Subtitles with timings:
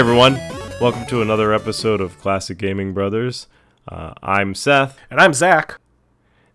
[0.00, 0.36] Hey everyone,
[0.80, 3.48] welcome to another episode of Classic Gaming Brothers.
[3.86, 5.78] Uh, I'm Seth, And I'm Zach.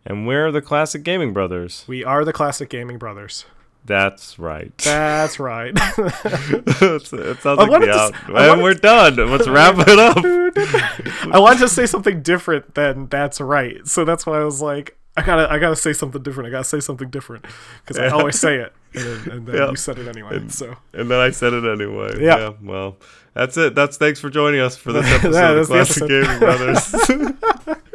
[0.03, 1.85] and we're the Classic Gaming Brothers.
[1.87, 3.45] We are the Classic Gaming Brothers.
[3.85, 4.75] That's right.
[4.79, 5.73] That's right.
[5.75, 8.15] it sounds like wanted the to out.
[8.15, 9.15] s- I and we're done.
[9.15, 10.17] Let's wrap it up.
[11.31, 13.85] I wanted to say something different than that's right.
[13.87, 16.47] So that's why I was like, I gotta, I gotta say something different.
[16.47, 17.45] I gotta say something different
[17.85, 19.69] because I always say it, and then, and then Yeah.
[19.69, 20.47] you said it anyway.
[20.49, 22.17] So And then I said it anyway.
[22.23, 22.53] Yeah.
[22.63, 22.97] well,
[23.35, 23.75] that's it.
[23.75, 26.93] That's thanks for joining us for this episode Yeah, of Classic Gaming Brothers.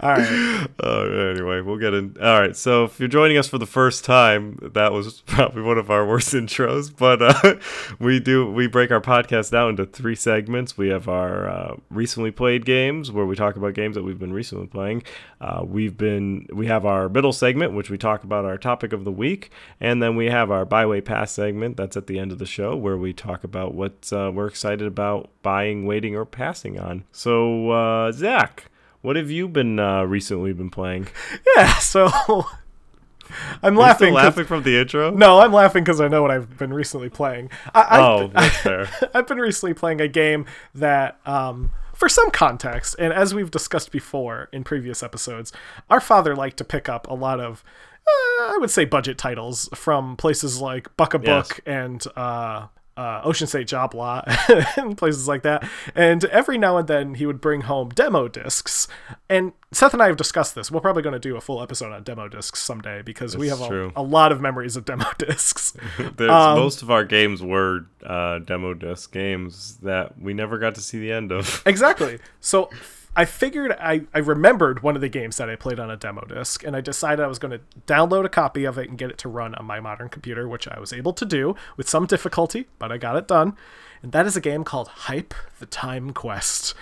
[0.00, 2.16] all right, Uh, anyway, we'll get in.
[2.20, 5.78] All right, so if you're joining us for the first time, that was probably one
[5.78, 6.94] of our worst intros.
[6.94, 7.56] But uh,
[7.98, 10.76] we do we break our podcast down into three segments.
[10.76, 14.32] We have our uh, recently played games, where we talk about games that we've been
[14.32, 15.02] recently playing.
[15.40, 19.04] Uh, we've been we have our middle segment, which we talk about our topic of
[19.04, 21.76] the week, and then we have our buy wait pass segment.
[21.76, 24.86] That's at the end of the show, where we talk about what uh, we're excited
[24.86, 27.04] about buying, waiting, or passing on.
[27.12, 28.70] So, uh, Zach.
[29.04, 31.08] What have you been uh, recently been playing?
[31.56, 31.74] yeah.
[31.74, 32.06] So
[33.62, 34.14] I'm Are you laughing.
[34.14, 35.10] laughing from the intro?
[35.10, 37.50] No, I'm laughing because I know what I've been recently playing.
[37.74, 38.88] I, I've, Oh, that's fair.
[39.12, 43.92] I've been recently playing a game that, um, for some context, and as we've discussed
[43.92, 45.52] before in previous episodes,
[45.90, 47.62] our father liked to pick up a lot of,
[48.06, 51.48] uh, I would say, budget titles from places like Buck a Yes.
[51.48, 54.28] Book and uh, uh, Ocean State Job Lot
[54.76, 55.68] and places like that.
[55.94, 58.86] And every now and then he would bring home demo discs.
[59.28, 60.70] And Seth and I have discussed this.
[60.70, 63.60] We're probably going to do a full episode on demo discs someday because we have
[63.60, 65.76] a, a lot of memories of demo discs.
[66.24, 70.80] Um, most of our games were uh, demo disc games that we never got to
[70.80, 71.62] see the end of.
[71.66, 72.18] exactly.
[72.40, 72.70] So
[73.16, 76.24] I figured I, I remembered one of the games that I played on a demo
[76.24, 79.10] disc, and I decided I was going to download a copy of it and get
[79.10, 82.06] it to run on my modern computer, which I was able to do with some
[82.06, 83.56] difficulty, but I got it done.
[84.02, 86.74] And that is a game called Hype the Time Quest.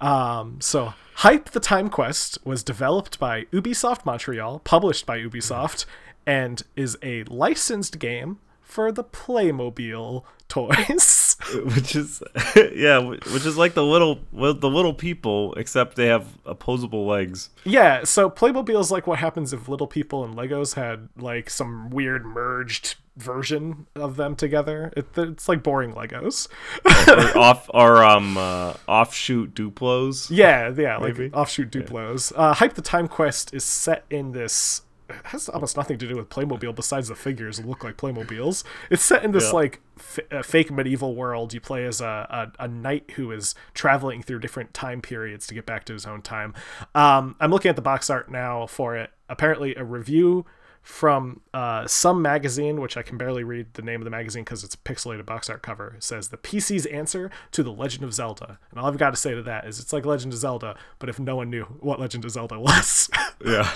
[0.00, 5.86] Um, so Hype the Time Quest was developed by Ubisoft Montreal, published by Ubisoft,
[6.26, 11.36] and is a licensed game for the Playmobil toys.
[11.74, 12.22] which is
[12.74, 17.50] yeah, which is like the little the little people, except they have opposable legs.
[17.64, 21.90] Yeah, so Playmobil is like what happens if Little People and Legos had like some
[21.90, 24.92] weird merged version of them together.
[24.96, 26.48] It, it's like boring Legos.
[27.08, 30.28] or off or um uh, offshoot Duplos.
[30.30, 31.34] yeah, yeah, like Maybe.
[31.34, 32.32] offshoot Duplos.
[32.34, 34.82] Uh, Hype the Time Quest is set in this.
[35.08, 38.64] It has almost nothing to do with Playmobil besides the figures look like Playmobiles.
[38.90, 39.50] It's set in this Yeah.
[39.52, 41.52] like f- uh, fake medieval world.
[41.52, 45.54] You play as a, a, a knight who is traveling through different time periods to
[45.54, 46.54] get back to his own time.
[46.94, 49.10] Um, I'm looking at the box art now for it.
[49.28, 50.46] Apparently, a review
[50.84, 54.62] from uh, some magazine, which I can barely read the name of the magazine because
[54.62, 58.58] it's a pixelated box art cover, says the PC's answer to The Legend of Zelda.
[58.70, 61.08] And all I've got to say to that is it's like Legend of Zelda, but
[61.08, 63.08] if no one knew what Legend of Zelda was.
[63.44, 63.68] Yeah,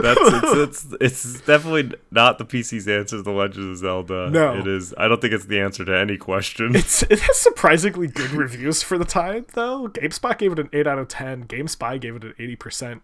[0.00, 4.30] that's it's, it's it's definitely not the PC's answer to the Legend of Zelda.
[4.30, 4.56] No.
[4.56, 4.94] it is.
[4.96, 6.74] I don't think it's the answer to any question.
[6.74, 9.88] it's, it has surprisingly good reviews for the time, though.
[9.88, 13.00] GameSpot gave it an 8 out of 10, GameSpy gave it an 80%,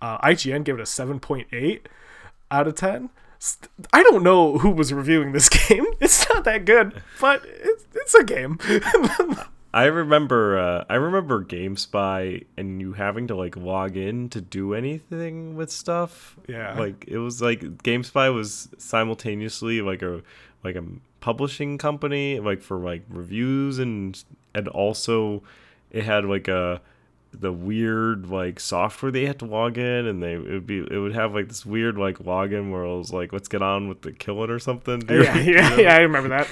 [0.00, 1.80] uh, IGN gave it a 7.8
[2.50, 3.10] out of 10.
[3.92, 5.86] I don't know who was reviewing this game.
[6.00, 8.58] It's not that good, but it's, it's a game.
[9.74, 14.72] I remember uh, I remember GameSpy and you having to like log in to do
[14.72, 16.38] anything with stuff.
[16.48, 16.78] Yeah.
[16.78, 20.22] Like it was like GameSpy was simultaneously like a
[20.62, 20.84] like a
[21.18, 24.22] publishing company like for like reviews and
[24.54, 25.42] and also
[25.90, 26.80] it had like a
[27.40, 30.98] the weird like software they had to log in and they it would be it
[30.98, 34.02] would have like this weird like login where it was like let's get on with
[34.02, 35.02] the killing or something.
[35.08, 36.48] Yeah, yeah, yeah, I remember that.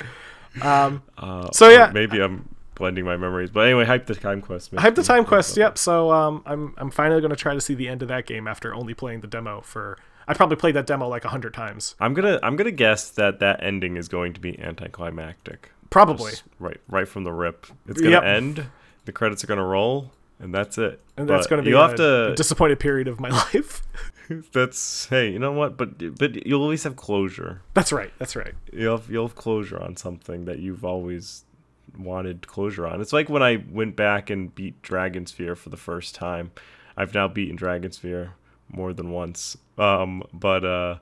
[0.64, 1.90] Um, Uh, So, yeah.
[1.94, 4.74] maybe I'm blending my memories, but anyway, hype the time quest.
[4.74, 5.78] Hype the Time Quest, yep.
[5.78, 8.46] So um, I'm I'm finally going to try to see the end of that game
[8.48, 9.98] after only playing the demo for.
[10.28, 11.94] I probably played that demo like a hundred times.
[12.00, 15.70] I'm gonna I'm gonna guess that that ending is going to be anticlimactic.
[15.90, 16.30] Probably.
[16.30, 17.66] Just right right from the rip.
[17.88, 18.24] It's gonna Yep.
[18.24, 18.66] end.
[19.04, 20.12] The credits are gonna roll,
[20.42, 21.00] and that's it.
[21.16, 22.34] And that's going to be you'll a, have to.
[22.34, 23.82] disappointed period of my life.
[24.52, 25.76] that's hey, you know what?
[25.76, 27.62] But but you'll always have closure.
[27.74, 28.12] that's right.
[28.18, 28.54] That's right.
[28.72, 31.44] You'll have, you'll have closure on something that you've always
[31.96, 33.00] wanted closure on.
[33.00, 36.52] It's like when I went back and beat Dragon Sphere for the first time.
[36.96, 38.34] I've now beaten Dragon Sphere
[38.68, 39.56] more than once.
[39.78, 40.98] Um, but uh,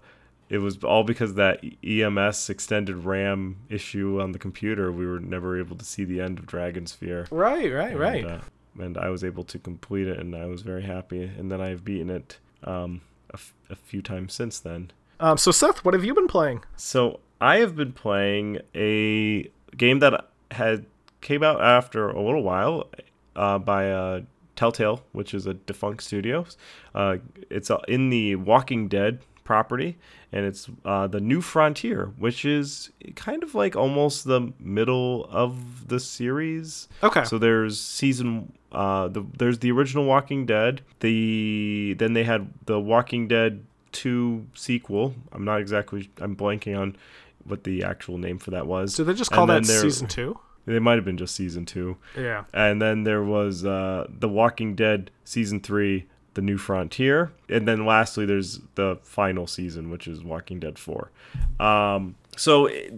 [0.49, 4.93] it was all because of that EMS extended RAM issue on the computer.
[4.93, 7.27] We were never able to see the end of Dragon Sphere.
[7.31, 8.25] Right, right, right.
[8.25, 8.41] Uh,
[8.83, 11.23] and I was able to complete it, and I was very happy.
[11.23, 14.91] And then I've beaten it um, a, f- a few times since then.
[15.19, 16.65] Um, so Seth, what have you been playing?
[16.77, 20.87] So I have been playing a game that had
[21.21, 22.89] came out after a little while
[23.37, 24.21] uh, by uh,
[24.57, 26.47] Telltale, which is a defunct studio.
[26.95, 27.19] Uh,
[27.49, 29.99] it's uh, in the Walking Dead property,
[30.31, 35.89] and it's uh, the New Frontier, which is kind of like almost the middle of
[35.89, 36.89] the series.
[37.03, 37.25] Okay.
[37.25, 38.53] So there's season.
[38.71, 40.83] Uh, the, there's the original Walking Dead.
[41.01, 45.17] The then they had the Walking Dead two sequel.
[45.33, 46.09] I'm not exactly.
[46.21, 46.97] I'm blanking on
[47.43, 48.95] what the actual name for that was.
[48.95, 50.39] Did they just call that there- season two?
[50.67, 51.97] They might have been just season two.
[52.17, 52.45] Yeah.
[52.55, 57.33] And then there was uh, The Walking Dead season three, The New Frontier.
[57.49, 61.11] And then lastly, there's the final season, which is Walking Dead 4.
[61.59, 62.93] Um, so it,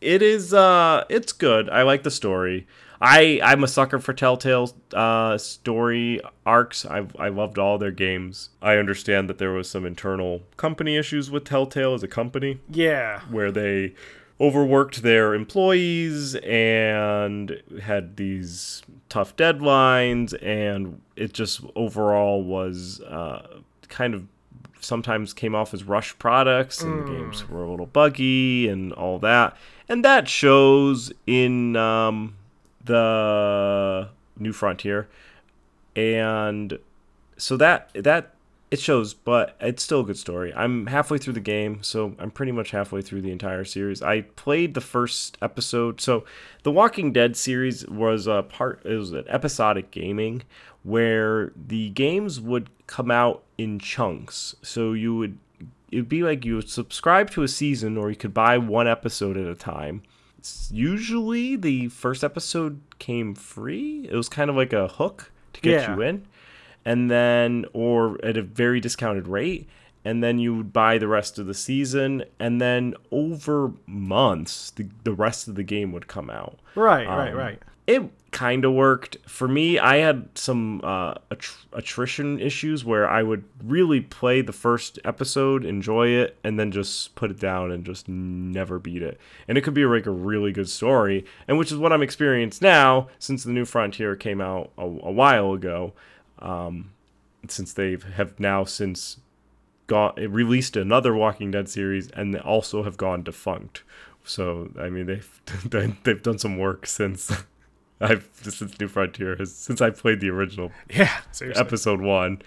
[0.00, 1.68] it is, uh, it's good.
[1.70, 2.66] I like the story.
[3.00, 6.86] I, I'm a sucker for Telltale uh, story arcs.
[6.86, 8.50] I, I loved all their games.
[8.62, 13.20] I understand that there was some internal company issues with Telltale as a company Yeah.
[13.30, 13.94] where they
[14.40, 24.14] overworked their employees and had these tough deadlines and it just overall was uh, kind
[24.14, 24.26] of
[24.80, 29.18] sometimes came off as rush products and the games were a little buggy and all
[29.18, 29.56] that.
[29.88, 32.36] And that shows in um,
[32.84, 35.08] the new frontier.
[35.94, 36.78] And
[37.36, 38.35] so that that
[38.70, 40.52] it shows, but it's still a good story.
[40.54, 44.02] I'm halfway through the game, so I'm pretty much halfway through the entire series.
[44.02, 46.00] I played the first episode.
[46.00, 46.24] So
[46.64, 50.42] the Walking Dead series was a part it was an episodic gaming
[50.82, 54.56] where the games would come out in chunks.
[54.62, 55.38] So you would
[55.92, 59.36] it'd be like you would subscribe to a season or you could buy one episode
[59.36, 60.02] at a time.
[60.70, 64.08] Usually the first episode came free.
[64.10, 65.94] It was kind of like a hook to get Yeah.
[65.96, 66.26] you in
[66.86, 69.68] and then or at a very discounted rate
[70.04, 74.86] and then you would buy the rest of the season and then over months the,
[75.04, 77.06] the rest of the game would come out Right.
[77.06, 77.30] Right.
[77.32, 77.58] Um, Right.
[77.86, 78.02] it
[78.32, 83.42] kind of worked for me i had some uh, attr- attrition issues where i would
[83.64, 88.06] really play the first episode enjoy it and then just put it down and just
[88.08, 89.18] never beat it
[89.48, 92.66] and it could be like a really good story and which is what i'm experiencing
[92.66, 95.94] now since the new frontier came out a, a while ago
[96.40, 96.90] um,
[97.48, 99.18] since they have have now since
[99.86, 103.82] got released another Walking Dead series and they also have gone defunct.
[104.24, 105.40] So I mean they've
[106.04, 107.30] they've done some work since
[108.00, 111.12] I've since New Frontier has since I played the original Yeah.
[111.30, 111.60] Seriously.
[111.60, 112.42] episode one.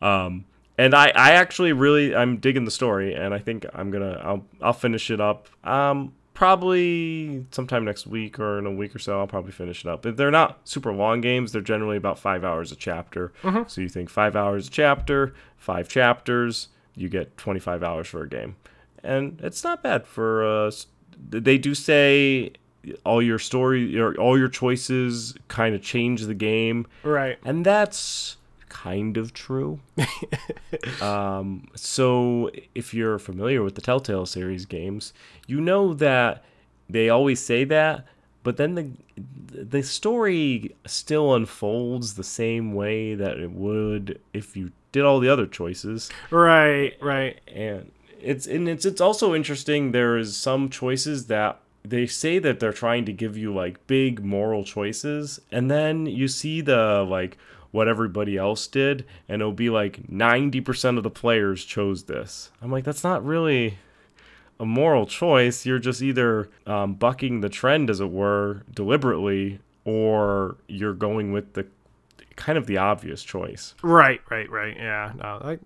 [0.00, 0.44] Um,
[0.78, 4.44] and I, I actually really I'm digging the story and I think I'm gonna I'll
[4.62, 5.48] I'll finish it up.
[5.66, 9.88] Um probably sometime next week or in a week or so I'll probably finish it
[9.88, 10.04] up.
[10.04, 13.32] If they're not super long games, they're generally about five hours a chapter.
[13.66, 18.28] So you think five hours a chapter, five chapters, you get 25 hours for a
[18.28, 18.56] game,
[19.02, 20.44] and it's not bad for.
[20.44, 20.70] Uh,
[21.30, 22.52] they do say
[23.04, 27.38] all your story, your all your choices kind of change the game, Right.
[27.44, 28.36] and that's
[28.74, 29.78] kind of true.
[31.00, 35.12] um, so if you're familiar with the Telltale series games,
[35.46, 36.44] you know that
[36.88, 38.04] they always say that,
[38.42, 38.90] but then the
[39.56, 45.28] the story still unfolds the same way that it would if you did all the
[45.28, 46.94] other choices Right.
[47.00, 47.40] Right.
[47.46, 52.58] and it's and it's it's also interesting there is some choices that they say that
[52.58, 57.38] they're trying to give you like big moral choices and then you see the like
[57.74, 62.70] what everybody else did and it'll be like 90% of the players chose this i'm
[62.70, 63.78] like that's not really
[64.60, 70.56] a moral choice you're just either um, bucking the trend as it were deliberately or
[70.68, 71.66] you're going with the
[72.36, 74.20] kind of the obvious choice Right.
[74.30, 74.48] Right.
[74.48, 74.76] Right.
[74.76, 75.12] Yeah.
[75.16, 75.40] No.
[75.42, 75.58] I,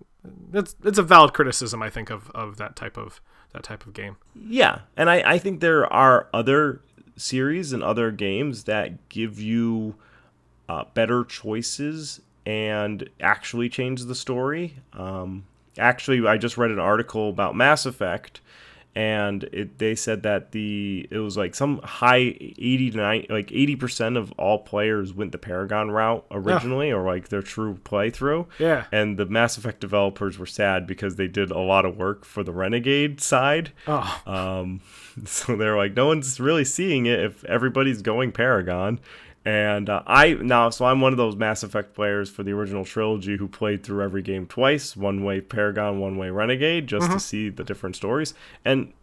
[0.53, 3.21] it's it's a valid criticism I think of of that type of
[3.53, 4.17] that type of game.
[4.35, 6.81] Yeah, and I, I think there are other
[7.17, 9.95] series and other games that give you
[10.69, 14.75] uh, better choices and actually change the story.
[14.93, 15.45] Um,
[15.77, 18.39] actually, I just read an article about Mass Effect,
[18.95, 23.51] and it they said that the it was like some high eighty to 90, like
[23.51, 28.45] eighty percent of all players went the Paragon route originally, or like their true playthrough.
[28.59, 28.85] Yeah.
[28.91, 32.43] And the Mass Effect developers were sad because they did a lot of work for
[32.43, 33.71] the Renegade side.
[33.87, 34.21] Oh.
[34.27, 34.81] Um,
[35.25, 38.99] so they're like, no one's really seeing it if everybody's going Paragon.
[39.45, 42.83] And uh, I now, so I'm one of those Mass Effect players for the original
[42.83, 47.19] trilogy who played through every game twice, one way Paragon, one way Renegade, just to
[47.19, 48.33] see the different stories.
[48.65, 48.93] And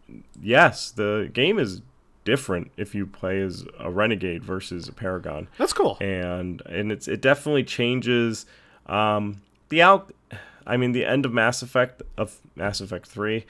[0.41, 1.81] yes, the game is
[2.25, 5.97] different if you play as a Renegade versus a Paragon That's cool.
[6.01, 8.47] and and it's it definitely changes
[8.87, 10.13] um the out
[10.67, 13.47] i mean the end of mass effect of mass effect 3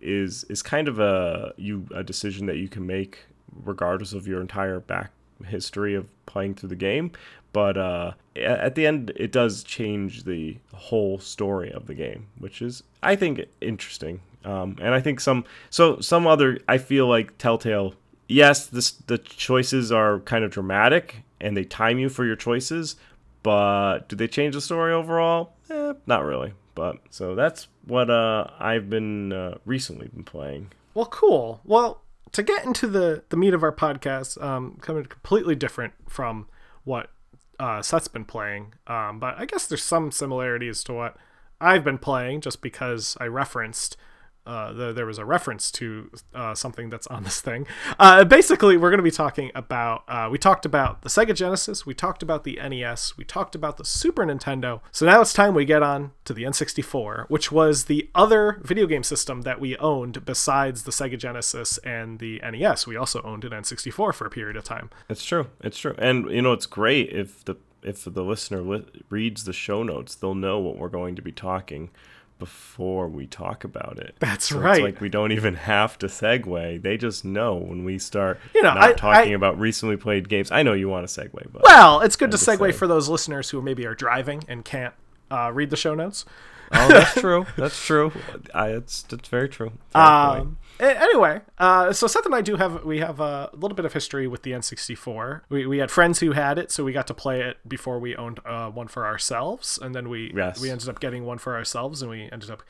[0.00, 3.26] is is kind of a you a decision that you can make
[3.62, 5.10] regardless of your entire back
[5.46, 7.12] history of playing through the game.
[7.52, 12.60] But uh, at the end, it does change the whole story of the game, which
[12.60, 14.20] is, I think, interesting.
[14.44, 17.94] Um, and I think some, so some other, I feel like Telltale,
[18.28, 22.96] yes, this the choices are kind of dramatic and they time you for your choices,
[23.44, 25.52] but do they change the story overall?
[25.70, 26.52] Eh, not really.
[26.74, 30.72] But so that's what uh, I've been uh, recently been playing.
[30.94, 31.60] Well, cool.
[31.64, 32.02] Well,
[32.34, 36.46] to get into the the meat of our podcast, um, coming completely different from
[36.82, 37.10] what
[37.58, 41.16] uh, Seth's been playing, um, but I guess there's some similarities to what
[41.60, 43.96] I've been playing, just because I referenced
[44.46, 47.66] uh, the, there was a reference to uh, something that's on this thing.
[47.98, 50.04] Uh, basically, we're going to be talking about.
[50.06, 53.76] Uh, we talked about the Sega Genesis, we talked about the NES, we talked about
[53.76, 54.80] the Super Nintendo.
[54.92, 58.86] So now it's time we get on to the N64, which was the other video
[58.86, 62.86] game system that we owned besides the Sega Genesis and the NES.
[62.86, 64.90] We also owned an N64 for a period of time.
[65.08, 65.48] It's true.
[65.60, 65.94] It's true.
[65.98, 70.14] And you know, it's great if the if the listener li- reads the show notes,
[70.14, 71.90] they'll know what we're going to be talking
[72.38, 74.16] before we talk about it.
[74.18, 74.76] That's so right.
[74.76, 76.82] It's like we don't even have to segue.
[76.82, 80.28] They just know when we start You know, not I- talking I- about recently played
[80.28, 80.50] games.
[80.50, 82.72] I know you want to segue, but Well, it's good to segue saying.
[82.74, 84.94] for those listeners who maybe are driving and can't
[85.30, 86.24] uh, read the show notes.
[86.72, 87.46] oh, that's true.
[87.56, 88.12] That's true.
[88.54, 89.72] I, it's that's very true.
[89.92, 90.02] Fair.
[90.02, 93.84] Um, a- anyway, uh, so Seth and I do have we have a little bit
[93.84, 95.42] of history with the N64.
[95.48, 98.16] We, we had friends who had it, so we got to play it before we
[98.16, 100.60] owned uh, one for ourselves, and then we Yes.
[100.60, 102.62] we ended up getting one for ourselves, and we ended up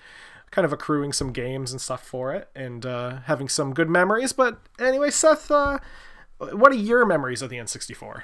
[0.50, 4.32] kind of accruing some games and stuff for it, and uh, having some good memories.
[4.32, 5.78] But anyway, Seth, uh,
[6.38, 8.22] what are your memories of the N64?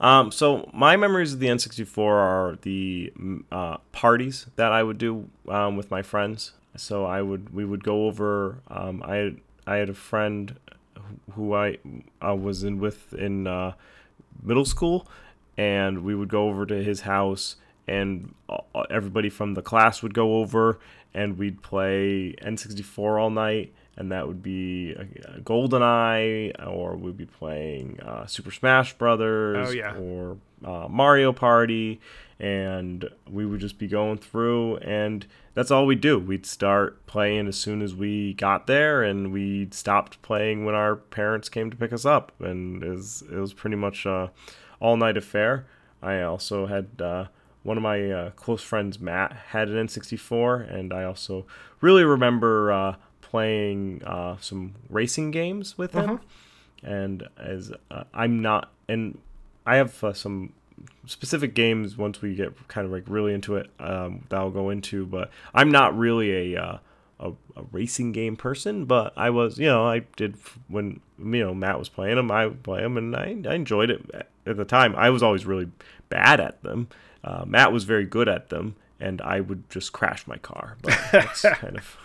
[0.00, 3.12] Um, so my memories of the N64 are the
[3.52, 6.52] uh, parties that I would do um, with my friends.
[6.76, 8.60] So I would we would go over.
[8.68, 10.56] Um, I had, I had a friend
[11.34, 11.78] who- I
[12.24, 13.72] uh, was in with in uh,
[14.42, 15.06] middle school,
[15.56, 17.56] and we would go over to his house,
[17.88, 18.34] and
[18.88, 20.78] everybody from the class would go over,
[21.12, 23.72] and we'd play N64 all night.
[23.96, 29.72] And that would be uh, GoldenEye, or we'd be playing uh, Super Smash Brothers, Oh,
[29.72, 29.94] yeah.
[29.96, 32.00] or uh, Mario Party,
[32.38, 36.18] and we would just be going through, and that's all we'd do.
[36.18, 40.96] We'd start playing as soon as we got there, and we stopped playing when our
[40.96, 44.30] parents came to pick us up, and it was, it was pretty much a
[44.80, 45.66] all night affair.
[46.02, 47.26] I also had uh,
[47.64, 51.44] one of my uh, close friends, Matt, had an N64, and I also
[51.82, 52.94] really remember uh,
[53.30, 56.20] playing uh, some racing games with him
[56.82, 59.18] and as uh, I'm not, and
[59.66, 60.52] I have uh, some
[61.06, 64.70] specific games once we get kind of like really into it um, that I'll go
[64.70, 66.78] into, but I'm not really a, uh,
[67.20, 70.36] a a racing game person, but I was, you know, I did
[70.68, 73.90] when you know Matt was playing them, I would play them, and I, I enjoyed
[73.90, 74.96] it at- at the time.
[74.96, 75.68] I was always really
[76.08, 76.88] bad at them.
[77.22, 80.78] Uh, Matt was very good at them, and I would just crash my car.
[80.80, 81.98] But that's kind of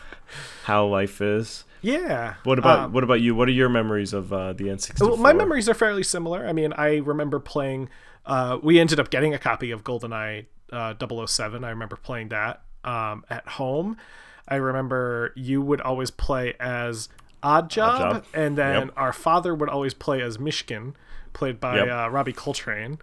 [0.65, 1.63] how life is.
[1.81, 2.35] Yeah.
[2.43, 3.35] What about Um, what about you?
[3.35, 5.07] What are your memories of uh, the N64?
[5.07, 6.47] Well, my memories are fairly similar.
[6.47, 7.89] I mean, I remember playing.
[8.25, 10.93] Uh, we ended up getting a copy of GoldenEye uh,
[11.27, 11.63] 007.
[11.63, 13.97] I remember playing that um, at home.
[14.47, 17.09] I remember you would always play as
[17.43, 18.25] Oddjob, Job.
[18.33, 18.93] and then Yep.
[18.97, 20.93] our father would always play as Mishkin,
[21.33, 21.87] played by Yep.
[21.89, 22.97] uh, Robbie Coltrane.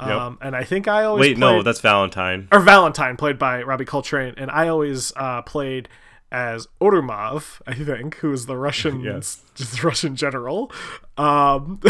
[0.00, 0.10] Yep.
[0.10, 2.46] Um, and I think I always Wait, no, that's Valentine.
[2.52, 5.88] or Valentine, played by Robbie Coltrane, and I always uh, played
[6.30, 9.42] as Odomov, I think, who is the Russian, Yes.
[9.54, 10.70] just the Russian general.
[11.16, 11.80] Um,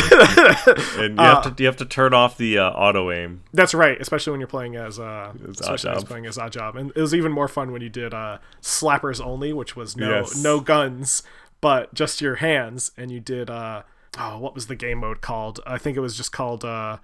[0.97, 3.42] And you have to you have to turn off the uh, auto aim.
[3.52, 6.09] that's right, especially when you're playing as uh, especially when I was Oddjob.
[6.09, 9.52] playing as Oddjob, and it was even more fun when you did uh, slappers only,
[9.52, 10.42] which was no Yes.
[10.42, 11.23] no guns,
[11.61, 13.83] but just your hands, and you did uh,
[14.18, 15.61] oh, what was the game mode called?
[15.66, 16.99] I think it was just called uh,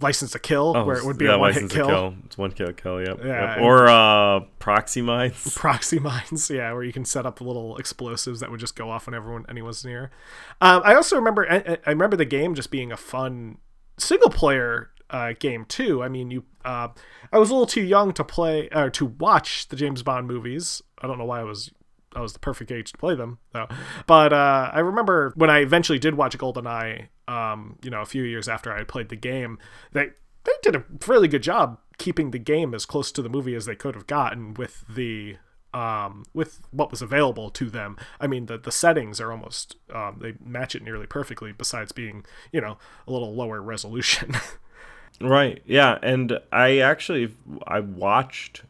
[0.00, 2.14] License to Kill, where it would be Oh, yeah, a one hit license to kill.
[2.24, 3.00] It's one kill kill.
[3.00, 3.18] Yep.
[3.24, 3.64] Yeah, Yep.
[3.64, 5.54] Or uh, proxy mines.
[5.56, 9.06] proxy mines yeah where you can set up little explosives that would just go off
[9.06, 10.10] when everyone anyone's near
[10.60, 13.58] um, i also remember I, I remember the game just being a fun
[13.96, 16.88] single player uh, game too i mean you uh,
[17.32, 20.82] i was a little too young to play or to watch the james bond movies
[21.02, 21.70] i don't know why i was
[22.18, 23.68] I was the perfect age to play them, though.
[24.06, 28.24] But uh, I remember when I eventually did watch GoldenEye, um, you know, a few
[28.24, 29.58] years after I had played the game,
[29.92, 30.10] they
[30.44, 33.66] they did a really good job keeping the game as close to the movie as
[33.66, 35.36] they could have gotten with the
[35.72, 37.96] um, with what was available to them.
[38.20, 41.52] I mean, the the settings are almost um, they match it nearly perfectly.
[41.52, 44.32] Besides being, you know, a little lower resolution.
[45.20, 45.62] Right.
[45.66, 47.34] Yeah, and I actually
[47.66, 48.62] I watched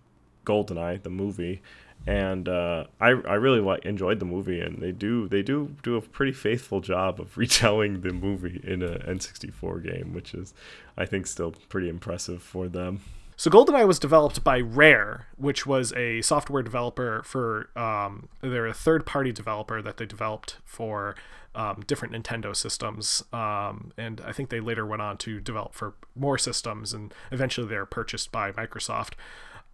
[0.47, 1.61] Goldeneye the movie,
[2.09, 5.97] and uh, I I really like enjoyed the movie, and they do they do do
[5.97, 10.55] a pretty faithful job of retelling the movie in a N64 game, which is
[10.97, 13.03] I think still pretty impressive for them.
[13.37, 18.75] So GoldenEye was developed by Rare, which was a software developer for um, they're a
[18.75, 21.15] third party developer that they developed for
[21.55, 25.95] um, different Nintendo systems, um, and I think they later went on to develop for
[26.17, 29.13] more systems, and eventually they were purchased by Microsoft.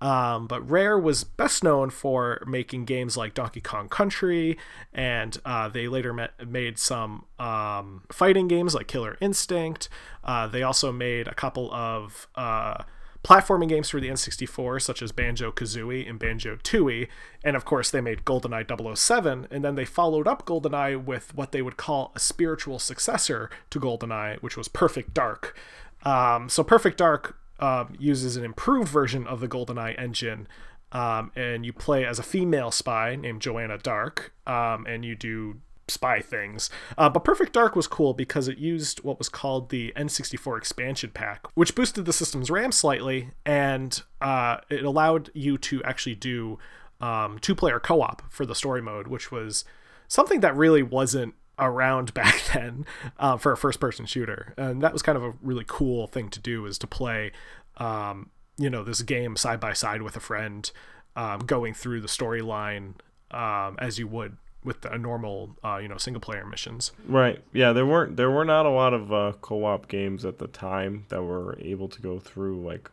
[0.01, 4.59] Um, but Rare was best known for making games like Donkey Kong Country,
[4.93, 9.89] and uh, they later met, made some um, fighting games like Killer Instinct.
[10.23, 12.83] Uh, they also made a couple of uh,
[13.25, 17.09] platforming games for the N64, such as Banjo Kazooie and Banjo Tooie.
[17.43, 21.53] And of course, they made GoldenEye 007, and then they followed up GoldenEye with what
[21.53, 25.57] they would call a spiritual successor to GoldenEye, which was Perfect Dark.
[26.05, 30.49] Um, so, Perfect Dark um, uses an improved version of the GoldenEye engine.
[30.93, 35.57] Um, and you play as a female spy named Joanna Dark, um, and you do
[35.89, 36.71] spy things.
[36.97, 41.11] Uh, but Perfect Dark was cool because it used what was called the N64 expansion
[41.13, 46.59] pack, which boosted the system's RAM slightly, and uh, it allowed you to actually do
[47.01, 49.65] um, two player co op for the story mode, which was
[50.09, 52.87] something that really wasn't around back then
[53.19, 54.55] uh, for a first person shooter.
[54.57, 57.33] And that was kind of a really cool thing to do is to play,
[57.77, 60.71] um, you know, this game side by side with a friend.
[61.17, 62.95] Um, going through the storyline
[63.31, 66.93] um, as you would with the normal uh, you know single player missions.
[67.07, 67.45] Right.
[67.53, 71.05] Yeah, there weren't there were not a lot of uh, co-op games at the time
[71.11, 72.91] that were able to go through like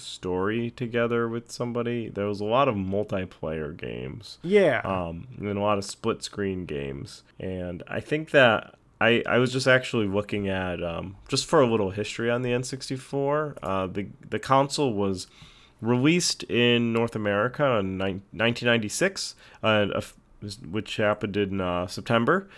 [0.00, 2.08] the story together with somebody.
[2.08, 4.38] There was a lot of multiplayer games.
[4.42, 4.80] Yeah.
[4.84, 7.22] Um, and a lot of split screen games.
[7.38, 11.66] And I think that I, I was just actually looking at um, just for a
[11.66, 13.56] little history on the N64.
[13.62, 15.26] Uh, the the console was
[15.80, 20.00] released in North America in ni- 1996, uh,
[20.70, 22.48] which happened in uh, September,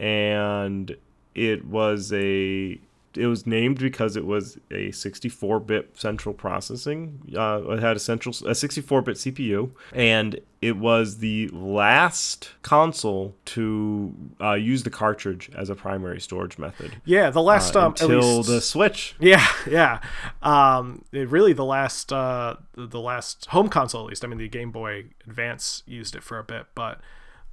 [0.00, 0.96] and
[1.34, 2.80] it was a
[3.16, 7.20] it was named because it was a 64-bit central processing.
[7.36, 14.14] Uh, it had a central a 64-bit CPU, and it was the last console to
[14.40, 16.96] uh, use the cartridge as a primary storage method.
[17.04, 19.14] Yeah, the last uh, um, until least, the Switch.
[19.18, 20.00] Yeah, yeah.
[20.42, 24.24] Um, it really the last uh, the last home console at least.
[24.24, 27.00] I mean, the Game Boy Advance used it for a bit, but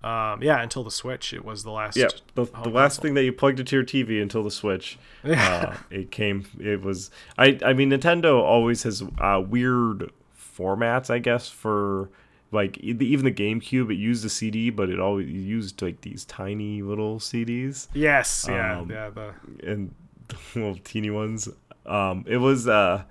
[0.01, 1.97] um, yeah, until the Switch, it was the last.
[1.97, 4.97] Yeah, the, the last thing that you plugged into your TV until the Switch.
[5.23, 5.73] Yeah.
[5.73, 6.45] Uh, it came.
[6.57, 7.11] It was.
[7.37, 7.59] I.
[7.65, 12.09] I mean, Nintendo always has uh, weird formats, I guess, for
[12.51, 13.91] like even the GameCube.
[13.91, 17.89] It used a CD, but it always used like these tiny little CDs.
[17.93, 18.45] Yes.
[18.47, 18.79] Yeah.
[18.79, 19.09] Um, yeah.
[19.09, 19.33] The
[19.63, 19.93] and
[20.29, 21.49] the little teeny ones.
[21.85, 23.03] Um, it was uh,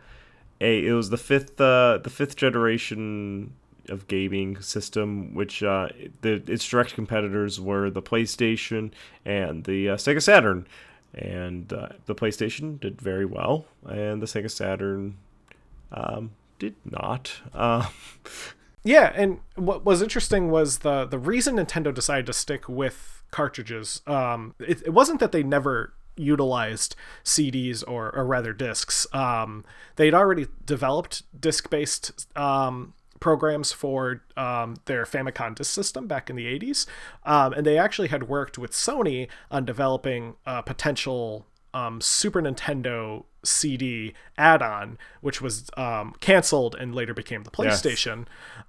[0.62, 0.86] a.
[0.86, 1.60] It was the fifth.
[1.60, 3.52] Uh, the fifth generation
[3.88, 5.88] of gaming system, which uh,
[6.22, 8.90] the, its direct competitors were the PlayStation
[9.24, 10.66] and the uh, Sega Saturn.
[11.14, 15.16] And uh, the PlayStation did very well, and the Sega Saturn
[15.90, 17.32] um, did not.
[17.54, 17.86] Um,
[18.84, 24.02] yeah, and what was interesting was the the reason Nintendo decided to stick with cartridges.
[24.06, 29.06] Um, it, it wasn't that they never utilized CDs or, or rather discs.
[29.14, 29.64] Um,
[29.96, 36.36] they'd already developed disc based um, programs for um, their Famicom disk system back in
[36.36, 36.86] the 80s.
[37.24, 43.24] Um, and they actually had worked with Sony on developing a potential um, Super Nintendo
[43.44, 48.26] CD add-on, which was um, canceled and later became the PlayStation.
[48.26, 48.26] Yes.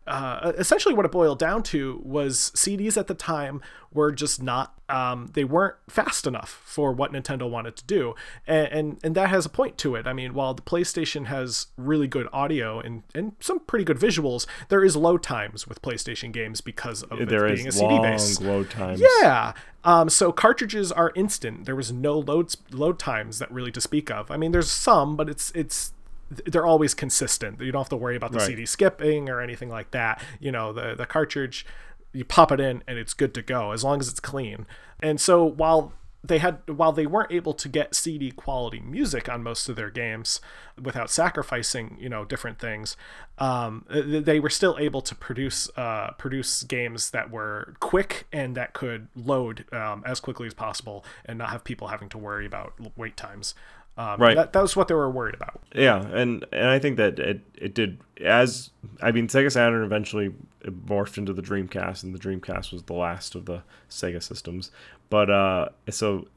[0.08, 4.76] Uh, essentially, what it boiled down to was CDs at the time were just not
[4.90, 8.16] um, they weren't fast enough for what Nintendo wanted to do,
[8.48, 10.08] and, and, and that has a point to it.
[10.08, 14.48] I mean, while the PlayStation has really good audio and and some pretty good visuals,
[14.70, 18.42] there is load times with PlayStation games because of there it being a CD base.
[18.42, 19.02] load times.
[19.22, 19.54] Yeah.
[19.84, 21.66] Um, so cartridges are instant.
[21.66, 24.30] There was no loads load times that really to speak of.
[24.30, 25.93] I mean, there's some, but it's it's
[26.30, 27.62] they're always consistent.
[27.62, 28.48] You don't have to worry about the right.
[28.48, 30.22] CD skipping or anything like that.
[30.41, 31.65] You know, the the cartridge
[32.12, 34.65] you pop it in and it's good to go as long as it's clean.
[35.00, 39.41] And so while they had while they weren't able to get CD quality music on
[39.41, 40.41] most of their games
[40.82, 42.98] without sacrificing you know different things,
[43.38, 48.74] um, they were still able to produce uh, produce games that were quick and that
[48.74, 52.74] could load um, as quickly as possible and not have people having to worry about
[52.98, 53.56] wait times.
[54.00, 54.36] Um, right.
[54.38, 55.60] That, that was what they were worried about.
[55.76, 58.70] Yeah, and and I think that it it did as
[59.02, 60.34] I mean Sega Saturn eventually
[60.64, 64.72] morphed into the Dreamcast, and the Dreamcast was the last of the Sega systems.
[65.10, 66.30] But uh, so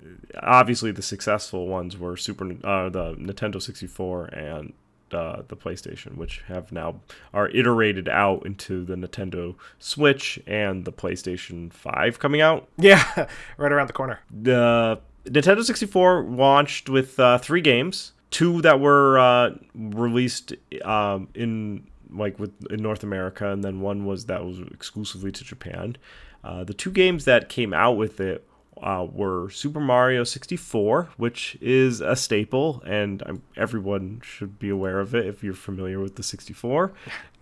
[0.43, 4.73] obviously the successful ones were Super uh, the Nintendo 64 and
[5.13, 7.01] uh, the PlayStation, which have now
[7.33, 12.69] are iterated out into the Nintendo Switch and the PlayStation 5 coming out.
[12.77, 13.05] Yeah,
[13.57, 14.19] right around the corner.
[14.31, 20.55] The Nintendo 64 launched with uh, three games, two that were uh, released
[20.85, 25.45] um, in like with in North America, and then one was that was exclusively to
[25.45, 25.97] Japan.
[26.45, 28.47] Uh, the two games that came out with it
[28.83, 34.99] uh, were Super Mario 64, which is a staple, and um, everyone should be aware
[34.99, 36.93] of it if you're familiar with the 64,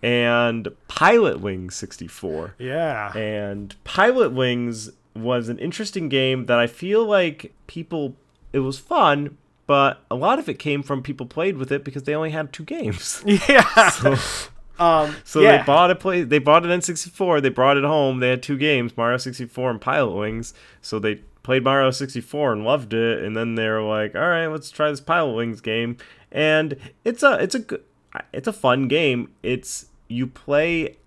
[0.03, 2.55] and Pilot Wings 64.
[2.59, 3.11] Yeah.
[3.17, 8.15] And Pilot Wings was an interesting game that I feel like people,
[8.53, 12.03] it was fun, but a lot of it came from people played with it because
[12.03, 13.23] they only had two games.
[13.47, 13.65] Yeah.
[13.91, 15.57] So, um, so yeah.
[15.57, 16.23] they bought a play.
[16.23, 17.43] They bought an N64.
[17.43, 18.19] They brought it home.
[18.19, 20.55] They had two games, Mario 64 and Pilot Wings.
[20.81, 23.23] So they played Mario 64 and loved it.
[23.23, 25.97] And then they were like, "All right, let's try this Pilot Wings game."
[26.31, 27.83] And it's a it's a good
[28.33, 29.31] it's a fun game.
[29.43, 30.97] It's you play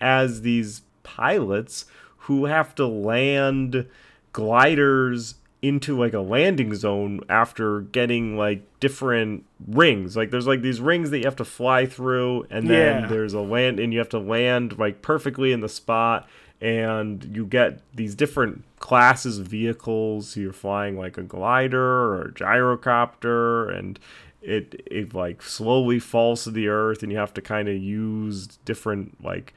[0.00, 1.86] as these pilots
[2.30, 3.88] who have to land
[4.32, 10.16] gliders into like a landing zone after getting like different rings.
[10.16, 13.08] Like there's like these rings that you have to fly through and then Yeah.
[13.08, 16.28] there's a land and you have to land like perfectly in the spot
[16.60, 20.36] and you get these different classes of vehicles.
[20.36, 21.82] You're flying like a glider
[22.14, 23.98] or a gyrocopter and
[24.40, 28.46] it it like slowly falls to the earth and you have to kind of use
[28.64, 29.52] different like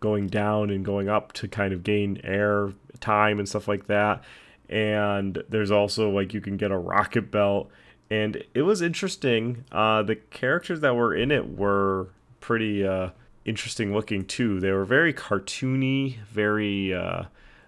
[0.00, 4.22] going down and going up to kind of gain air time and stuff like that.
[4.68, 7.70] And there's also like you can get a rocket belt.
[8.10, 9.64] And it was interesting.
[9.72, 12.08] Uh, the characters that were in it were
[12.40, 13.10] pretty uh,
[13.44, 14.60] interesting looking too.
[14.60, 17.24] They were very cartoony, very uh,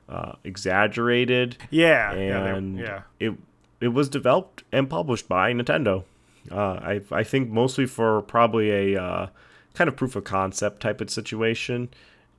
[0.08, 2.14] uh, exaggerated, yeah.
[2.14, 2.60] yeah.
[2.60, 3.02] they- Yeah.
[3.18, 3.34] it
[3.80, 6.04] it was developed and published by Nintendo.
[6.50, 9.26] Uh, I I think mostly for probably a uh,
[9.74, 11.88] kind of proof of concept type of situation,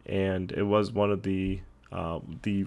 [0.06, 1.60] and it was one of the
[1.92, 2.66] uh, the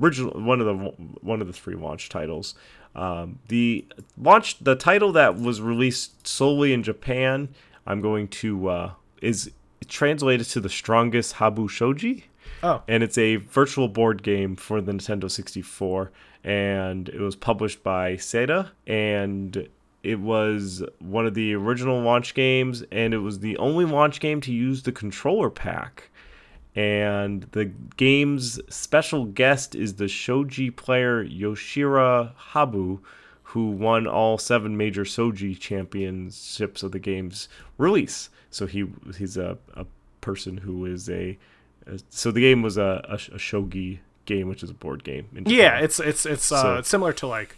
[0.00, 0.74] original one of the
[1.20, 2.54] one of the three launch titles.
[2.94, 3.84] Um, the
[4.16, 7.48] launch the title that was released solely in Japan.
[7.86, 8.90] I'm going to uh,
[9.22, 9.50] is
[9.88, 12.24] translated to the strongest Habu Shogi
[12.62, 12.82] Oh.
[12.88, 16.10] and it's a virtual board game for the Nintendo 64
[16.44, 19.68] and it was published by Sega and
[20.02, 24.40] it was one of the original launch games and it was the only launch game
[24.42, 26.08] to use the controller pack
[26.76, 27.64] and the
[27.96, 33.00] game's special guest is the shogi player Yoshiharu Habu
[33.50, 38.84] who won all seven major shogi championships of the game's release so he
[39.16, 39.86] he's a, a
[40.20, 41.36] person who is a
[41.90, 45.28] uh, so the game was a, a, a shogi game, which is a board game.
[45.46, 45.78] Yeah.
[45.78, 47.56] It's it's it's uh, So- it's similar to like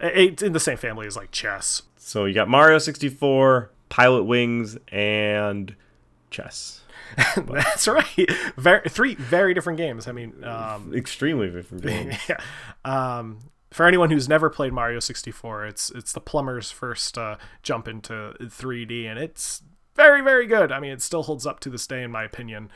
[0.00, 1.82] it's in the same family as like chess.
[1.96, 5.74] So you got Mario 64, Pilot Wings, and
[6.30, 6.80] chess.
[7.36, 8.30] That's right.
[8.56, 10.06] Very three very different games.
[10.08, 12.14] I mean, um, Extremely different games.
[12.28, 12.38] yeah.
[12.84, 17.86] Um, for anyone who's never played Mario 64, it's it's the plumber's first uh, jump
[17.88, 19.62] into 3D, and it's
[19.94, 20.72] very very good.
[20.72, 22.70] I mean, it still holds up to this day, in my opinion.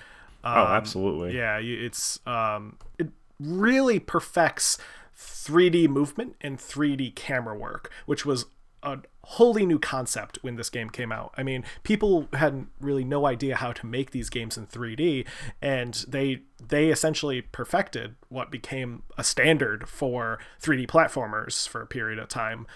[0.44, 1.36] Um, oh, absolutely.
[1.36, 3.08] Yeah, it's um, it
[3.40, 4.76] really perfects
[5.16, 8.46] 3D movement and 3D camera work, which was
[8.82, 11.32] a wholly new concept when this game came out.
[11.36, 15.26] I mean, people had really no idea how to make these games in 3D,
[15.60, 22.18] and they they essentially perfected what became a standard for 3D platformers for a period
[22.18, 22.66] of time.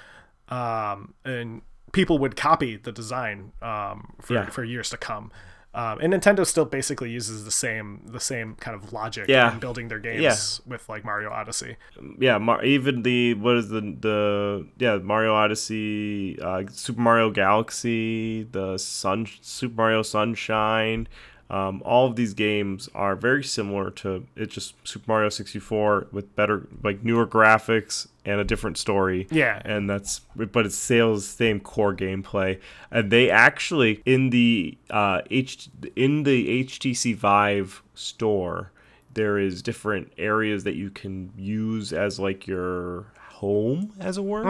[0.48, 4.46] Um, and people would copy the design um, for, Yeah.
[4.50, 5.32] for years to come.
[5.76, 9.52] Um, and Nintendo still basically uses the same the same kind of logic Yeah.
[9.52, 10.36] in building their games Yeah.
[10.72, 11.76] with like Mario Odyssey.
[12.18, 18.44] yeah, Mar- even the what is the the yeah Mario Odyssey, uh, Super Mario Galaxy,
[18.50, 21.08] the Sun Super Mario Sunshine.
[21.48, 26.34] Um, all of these games are very similar to it's just Super Mario 64 with
[26.34, 29.28] better like newer graphics and a different story.
[29.30, 29.62] Yeah.
[29.64, 32.60] and that's but it sales same core gameplay.
[32.90, 38.72] And they actually in the uh, H in the HTC Vive store
[39.14, 44.44] there is different areas that you can use as like your home as it were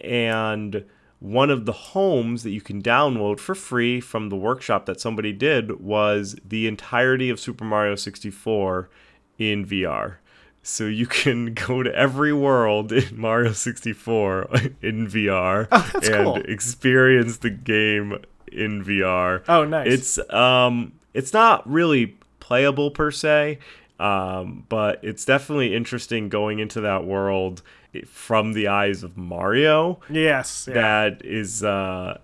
[0.00, 0.84] and
[1.24, 5.32] one of the homes that you can download for free from the workshop that somebody
[5.32, 8.90] did was the entirety of Super Mario 64
[9.38, 10.16] in VR.
[10.62, 14.50] So you can go to every world in Mario 64
[14.82, 16.36] in VR Oh, and cool.
[16.44, 18.18] experience the game
[18.52, 19.42] in VR.
[19.48, 19.86] Oh, nice.
[20.18, 23.58] It's um it's not really playable per se,
[23.98, 27.62] um, but it's definitely interesting going into that world
[28.06, 30.00] from the eyes of Mario.
[30.10, 30.66] yes.
[30.68, 30.74] Yeah.
[30.74, 32.18] That is uh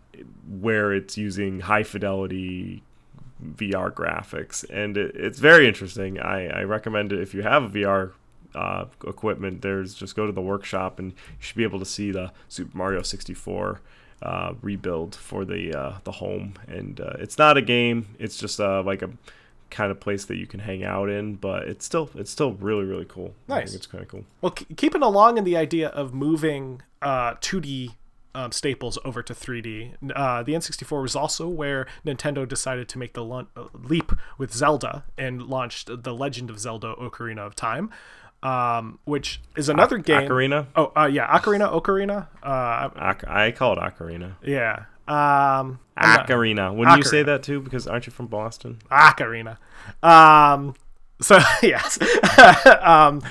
[0.49, 2.83] where it's using high fidelity
[3.43, 6.19] VR graphics, and it, it's very interesting.
[6.19, 8.13] I, I recommend it if you have VR
[8.55, 9.63] uh, equipment.
[9.63, 12.77] There's just go to the workshop, and you should be able to see the Super
[12.77, 13.81] Mario 64
[14.23, 16.55] uh, rebuild for the uh, the home.
[16.69, 19.11] And uh, it's not a game; it's just uh, like a
[19.71, 21.37] kind of place that you can hang out in.
[21.37, 23.35] But it's still it's still really really cool.
[23.49, 23.71] I Nice.
[23.71, 24.25] think it's kind of cool.
[24.41, 27.95] Well, k- keeping along in the idea of moving uh, 2D
[28.35, 33.15] um, staples over to 3D, uh, the N64 was also where Nintendo decided to make
[33.15, 37.91] the lun- uh, leap with Zelda and launched The Legend of Zelda Ocarina of Time,
[38.45, 40.29] um, which is another game.
[40.29, 40.67] Ocarina.
[40.77, 42.29] Oh, uh, yeah, Ocarina, Ocarina.
[42.41, 44.35] Uh, I call it Ocarina.
[44.45, 44.85] yeah.
[45.11, 46.75] Um, Ocarina.
[46.75, 47.61] Wouldn't you say that too?
[47.61, 48.79] Because aren't you from Boston?
[48.91, 49.59] Ocarina.
[50.03, 50.75] Um,
[51.21, 51.99] so yes.
[52.81, 53.23] um,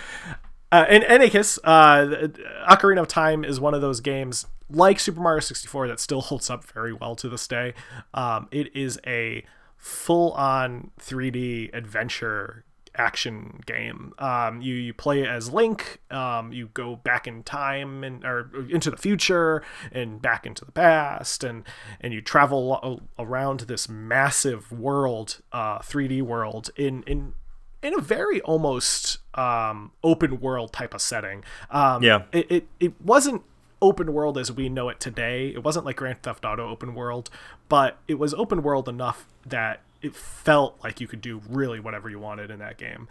[0.71, 2.27] uh, in any case, uh,
[2.69, 6.49] Ocarina of Time is one of those games like Super Mario 64 that still holds
[6.49, 7.73] up very well to this day.
[8.13, 9.43] Um, it is a
[9.77, 12.65] full-on 3D adventure
[12.99, 14.13] action game.
[14.19, 15.99] Um, you you play as Link.
[16.11, 20.71] Um, you go back in time and or into the future and back into the
[20.71, 21.63] past, and
[22.01, 27.33] and you travel around this massive world, uh, 3D world in in
[27.81, 31.43] in a very almost um, open world type of setting.
[31.71, 32.23] Um, Yeah.
[32.33, 33.43] it, it it wasn't
[33.81, 35.47] open world as we know it today.
[35.49, 37.29] It wasn't like Grand Theft Auto open world,
[37.69, 42.09] but it was open world enough that it felt like you could do really whatever
[42.09, 43.07] you wanted in that game.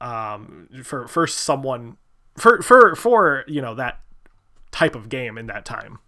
[0.00, 1.96] Um, for for someone
[2.36, 4.00] for for for you know that
[4.72, 5.98] type of game in that time.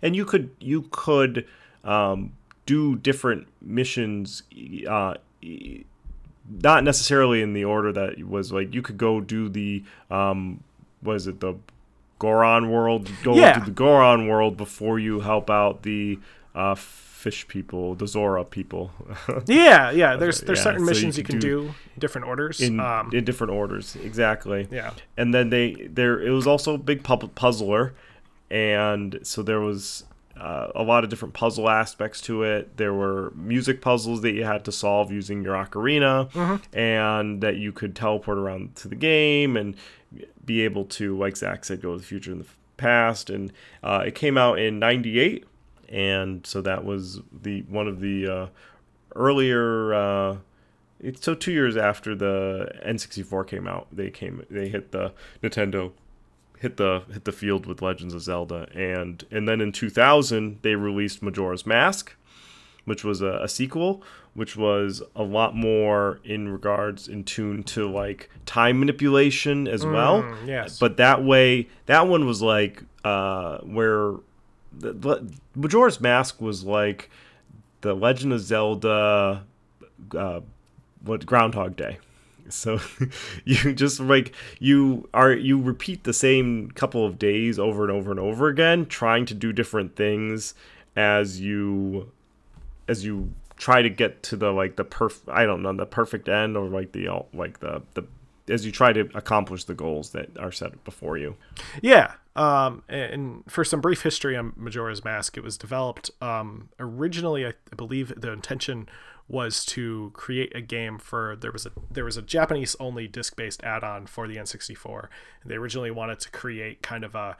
[0.00, 1.46] and you could you could
[1.84, 2.32] um,
[2.66, 4.42] do different missions
[4.88, 5.14] uh,
[6.50, 10.62] not necessarily in the order that was like you could go do the um
[11.02, 11.54] was it the
[12.18, 13.54] goron world go Yeah.
[13.58, 16.18] to the goron world before you help out the
[16.54, 18.90] uh fish people the zora people
[19.46, 20.16] Yeah, yeah.
[20.16, 22.60] There's there's yeah, certain so you missions you can do do, different orders.
[22.60, 24.92] in um, in different orders exactly yeah.
[25.16, 27.94] and then they there it was also a big pu- puzzler
[28.50, 30.04] and so there was
[30.36, 34.44] uh, a lot of different puzzle aspects to it there were music puzzles that you
[34.44, 36.28] had to solve using your ocarina
[36.72, 39.76] and that you could teleport around to the game and
[40.44, 43.52] be able to like zach said go to the future and the past and
[43.84, 45.44] uh, it came out in 98
[45.92, 48.46] and so that was the one of the uh,
[49.14, 50.36] earlier uh,
[51.02, 55.92] it's so two years after the N64 came out, they came they hit the Nintendo
[56.58, 60.76] hit the hit the field with Legends of Zelda, and and then in 2000 they
[60.76, 62.14] released Majora's Mask,
[62.84, 64.02] which was a, a sequel,
[64.34, 70.22] which was a lot more in regards in tune to like time manipulation as well.
[70.22, 70.78] Mm, yes.
[70.78, 74.14] But that way, that one was like uh, where
[74.78, 77.10] the, Majora's Mask was like
[77.82, 79.44] the Legend of Zelda
[80.16, 80.40] uh,
[81.04, 81.98] what Groundhog Day.
[82.48, 82.80] So
[83.44, 88.10] you just like you are you repeat the same couple of days over and over
[88.10, 90.54] and over again, trying to do different things
[90.96, 92.10] as you
[92.88, 96.28] as you try to get to the like the perf I don't know the perfect
[96.28, 98.04] end or like the like the the
[98.48, 101.36] as you try to accomplish the goals that are set before you.
[101.80, 102.12] Yeah.
[102.34, 107.46] Um, and for some brief history on Majora's Mask, it was developed um, originally.
[107.46, 108.88] I I believe the intention
[109.28, 113.36] was to create a game for there was a there was a Japanese only disc
[113.36, 115.08] based add on for the N64.
[115.42, 117.36] And they originally wanted to create kind of a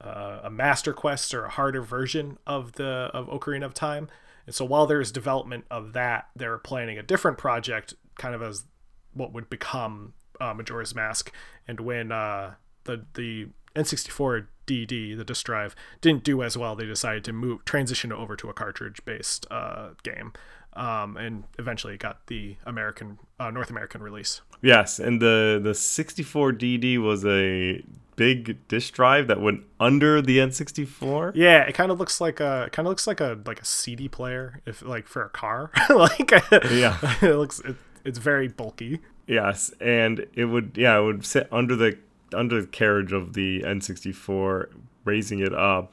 [0.00, 4.08] uh, a master quest or a harder version of the of Ocarina of Time.
[4.46, 8.64] And so while there's development of that, they're planning a different project, kind of as
[9.12, 11.32] what would become uh, Majora's Mask.
[11.66, 16.86] And when uh, the the N64 DD, the disk drive, didn't do as well, they
[16.86, 20.32] decided to move transition over to a cartridge based uh, game.
[20.74, 24.42] Um, and eventually got the American uh, North American release.
[24.62, 27.82] Yes, and the the 64DD was a
[28.16, 31.32] big disk drive that went under the N64.
[31.34, 34.08] Yeah, it kind of looks like a kind of looks like a like a CD
[34.08, 35.70] player if like for a car.
[35.90, 36.30] like
[36.70, 36.98] Yeah.
[37.22, 39.00] it looks it, it's very bulky.
[39.28, 41.98] Yes, and it would yeah, it would sit under the
[42.32, 44.68] under the carriage of the N64,
[45.04, 45.92] raising it up,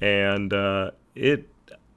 [0.00, 1.48] and uh, it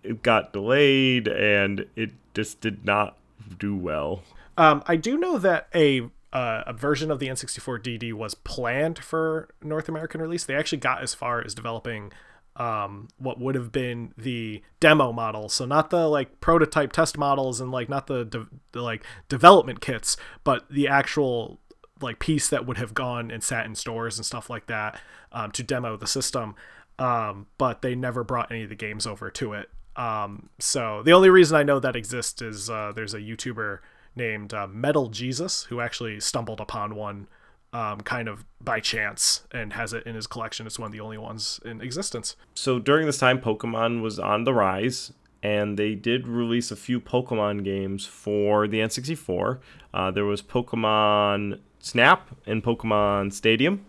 [0.04, 3.18] it got delayed, and it just did not
[3.58, 4.24] do well.
[4.58, 9.00] Um, I do know that a uh, a version of the N64 DD was planned
[9.00, 10.44] for North American release.
[10.44, 12.12] They actually got as far as developing
[12.58, 17.60] um, what would have been the demo model, so not the like prototype test models
[17.60, 21.60] and like not the, de- the like development kits, but the actual
[22.02, 25.00] like piece that would have gone and sat in stores and stuff like that
[25.32, 26.56] um, to demo the system.
[26.98, 29.70] Um, but they never brought any of the games over to it.
[29.98, 33.80] Um, so the only reason I know that exists is uh, there's a YouTuber
[34.16, 37.28] named uh, Metal Jesus who actually stumbled upon one
[37.76, 40.66] um, kind of by chance and has it in his collection.
[40.66, 42.38] It's one of the only ones in existence.
[42.54, 45.12] So during this time, Pokemon was on the rise,
[45.44, 49.60] and they did release a few Pokemon games for the N64.
[49.94, 53.86] Uh, there was Pokemon Snap and Pokemon Stadium.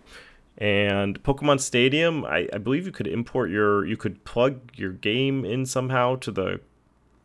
[0.59, 5.45] And Pokemon Stadium, I, I believe you could import your, you could plug your game
[5.45, 6.61] in somehow to the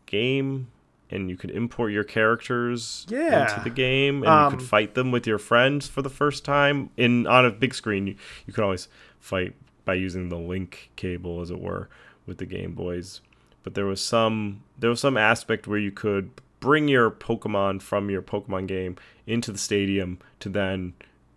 [0.06, 0.68] game
[1.12, 3.50] and you could import your characters Yeah.
[3.56, 6.44] into the game and you Um, could fight them with your friends for the first
[6.46, 8.08] time in on a big screen.
[8.08, 8.16] You,
[8.48, 8.88] you could always
[9.20, 9.54] fight
[9.86, 11.90] by using the link cable as it were
[12.26, 13.22] with the game boys.
[13.64, 18.10] But there was some there was some aspect where you could bring your pokemon from
[18.10, 18.96] your pokemon game
[19.28, 20.94] into the stadium to then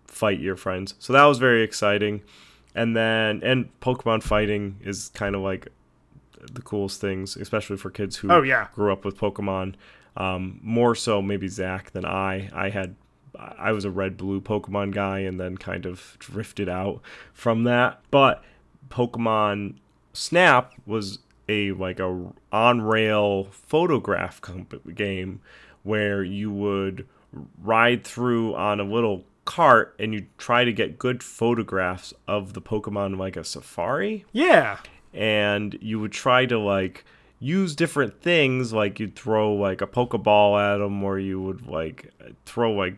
[0.07, 0.95] fight your friends.
[0.99, 2.23] So that was very exciting.
[2.75, 5.69] And then and pokemon fighting is kind of like
[6.53, 8.69] the coolest things, especially for kids who Oh, yeah.
[8.75, 9.75] grew up with Pokemon.
[10.17, 12.49] Um, more so, maybe Zach than I.
[12.53, 12.95] I had
[13.37, 17.01] I was a red blue Pokemon guy, and then kind of drifted out
[17.33, 18.01] from that.
[18.13, 18.45] But
[18.91, 19.75] Pokemon
[20.13, 25.41] Snap was a like a on rail photograph comp- game
[25.83, 27.07] where you would
[27.63, 32.63] ride through on a little cart and you try to get good photographs of the
[32.63, 34.79] Pokemon like a safari Yeah.
[35.15, 37.05] And you would try to like
[37.39, 42.11] use different things like you'd throw like a pokeball at them or you would like
[42.45, 42.97] throw like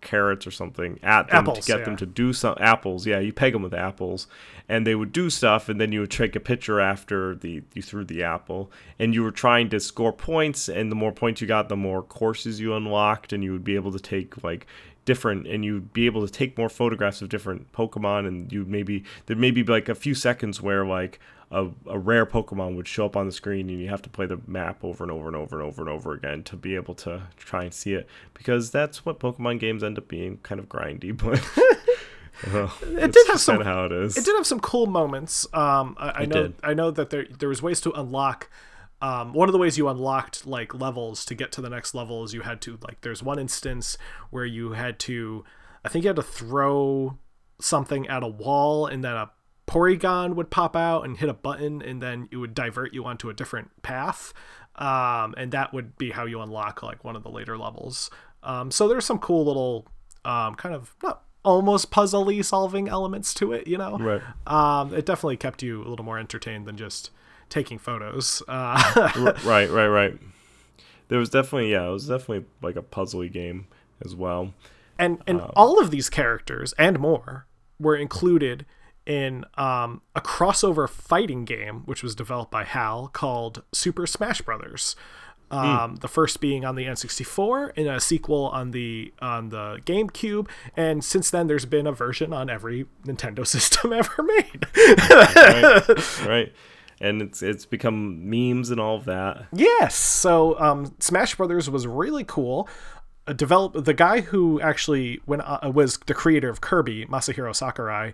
[0.00, 1.84] carrots or something at them Apples, to get yeah.
[1.86, 4.26] them to do some apples yeah you peg them with apples
[4.68, 7.82] and they would do stuff and then you would take a picture after the you
[7.82, 11.46] threw the apple and you were trying to score points and the more points you
[11.46, 14.66] got the more courses you unlocked and you would be able to take like
[15.04, 19.04] different and you'd be able to take more photographs of different pokemon and you maybe
[19.26, 21.18] there may be like a few seconds where like
[21.54, 24.26] a, a rare pokemon would show up on the screen and you have to play
[24.26, 26.94] the map over and over and over and over and over again to be able
[26.94, 30.68] to try and see it because that's what pokemon games end up being kind of
[30.68, 31.40] grindy but
[32.52, 33.60] well, It did have some.
[33.60, 35.46] how it is It did have some cool moments.
[35.52, 36.42] Um, I, I know.
[36.42, 36.54] did.
[36.62, 38.50] I know that there there was ways to unlock.
[39.00, 42.24] Um, one of the ways you unlocked like levels to get to the next level
[42.24, 43.02] is you had to like.
[43.02, 43.96] There's one instance
[44.30, 45.44] where you had to.
[45.84, 47.18] I think you had to throw
[47.60, 49.30] something at a wall, and then a
[49.66, 53.30] Porygon would pop out and hit a button, and then it would divert you onto
[53.30, 54.32] a different path.
[54.76, 58.10] Um, and that would be how you unlock like one of the later levels.
[58.42, 59.86] Um, so there's some cool little
[60.24, 63.98] um, kind of not almost puzzly solving elements to it, you know.
[63.98, 67.10] right Um, it definitely kept you a little more entertained than just
[67.48, 68.42] taking photos.
[68.48, 70.18] Uh, right right right
[71.08, 73.66] there was definitely yeah it was definitely like a puzzly game
[74.04, 74.52] as well
[74.98, 77.46] and and all of these characters and more
[77.78, 78.64] were included
[79.06, 84.96] in um, a crossover fighting game which was developed by hal called super smash brothers.
[85.50, 90.48] Um, the first being on the n64 and a sequel on the on the gamecube.
[90.76, 94.66] And since then there's been a version on every nintendo system ever made.
[94.76, 96.52] Right right.
[97.00, 99.46] And it's it's become memes and all of that.
[99.52, 99.94] Yes.
[99.94, 102.68] So um, Smash Brothers was really cool.
[103.26, 108.12] Uh, develop the guy who actually went uh, was the creator of Kirby, Masahiro Sakurai,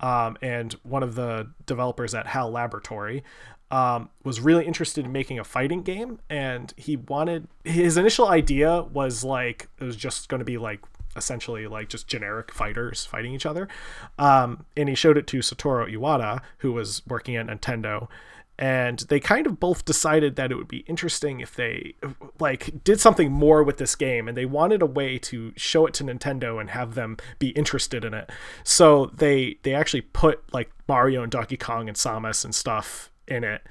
[0.00, 3.22] um, and one of the developers at HAL Laboratory.
[3.68, 8.82] Um, was really interested in making a fighting game, and he wanted his initial idea
[8.82, 10.78] was like it was just going to be like
[11.16, 13.66] essentially like just generic fighters fighting each other.
[14.18, 18.08] Um, and he showed it to Satoru Iwata, who was working at Nintendo.
[18.58, 21.94] And they kind of both decided that it would be interesting if they
[22.40, 25.92] like did something more with this game and they wanted a way to show it
[25.94, 28.30] to Nintendo and have them be interested in it.
[28.64, 33.44] So they they actually put like Mario and Donkey Kong and Samus and stuff in
[33.44, 33.62] it.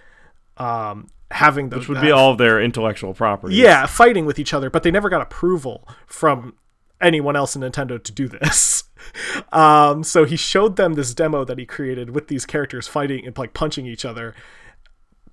[0.58, 4.70] Um having the which would be all their intellectual property yeah, fighting with each other,
[4.70, 6.54] but they never got approval from
[7.02, 8.84] anyone else in Nintendo to do this.
[9.52, 13.38] Um, so he showed them this demo that he created with these characters fighting and
[13.38, 14.34] like punching each other,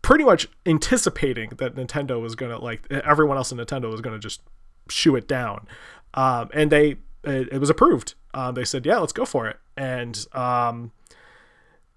[0.03, 4.43] pretty much anticipating that Nintendo was gonna like everyone else in Nintendo was gonna just
[4.89, 5.67] shoo it down.
[6.15, 8.15] Um, and they it, it was approved.
[8.35, 9.59] Um, they said, yeah, let's go for it.
[9.77, 10.93] And um,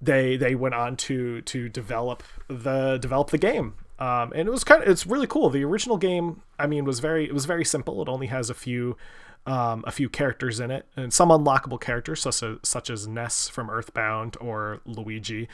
[0.02, 4.64] they they went on to to develop the develop the game um, and it was
[4.64, 7.66] kind of it's really cool the original game i mean was very it was very
[7.66, 8.98] simple it only has a few
[9.48, 13.48] um, a few characters in it and some unlockable characters such as such as ness
[13.48, 15.48] from earthbound or luigi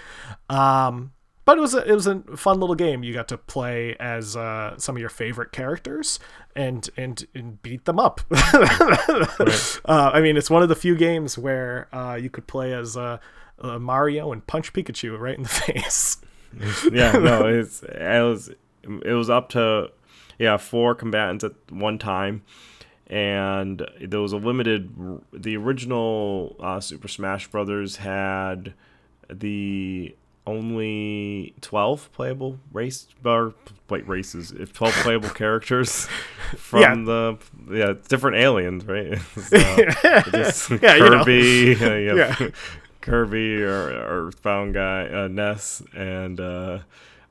[0.49, 1.11] um,
[1.45, 3.03] but it was a, it was a fun little game.
[3.03, 6.19] You got to play as uh, some of your favorite characters
[6.55, 8.21] and and, and beat them up.
[8.31, 12.95] uh, I mean, it's one of the few games where uh, you could play as
[12.95, 13.17] uh,
[13.59, 16.17] uh, Mario and punch Pikachu right in the face.
[16.91, 18.51] yeah, no, it's it was
[18.83, 19.91] it was up to
[20.37, 22.43] yeah four combatants at one time,
[23.07, 24.91] and there was a limited.
[25.33, 28.73] The original uh, Super Smash Brothers had
[29.29, 30.15] the
[30.47, 33.53] only 12 playable race or
[33.89, 36.05] wait races if 12 playable characters
[36.57, 36.95] from Yeah.
[36.95, 37.37] the
[37.69, 39.19] yeah different aliens right
[40.31, 41.23] just Yeah, you know.
[41.23, 42.49] kirby uh, you Yeah.
[43.01, 46.79] kirby or earthbound guy uh, ness and uh,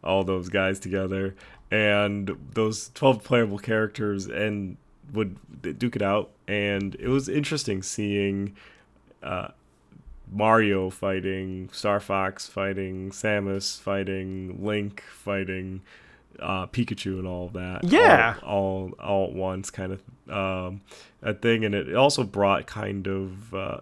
[0.04, 1.34] all those guys together
[1.70, 4.76] and those 12 playable characters and
[5.12, 5.36] would
[5.78, 8.54] duke it out and it was interesting seeing
[9.22, 9.48] uh,
[10.30, 15.82] Mario fighting Star Fox, fighting Samus, fighting Link, fighting
[16.38, 17.84] uh, Pikachu, and all of that.
[17.84, 18.36] Yeah.
[18.42, 20.80] all all, all at once, kind of um,
[21.22, 23.80] a thing, and it also brought kind of uh,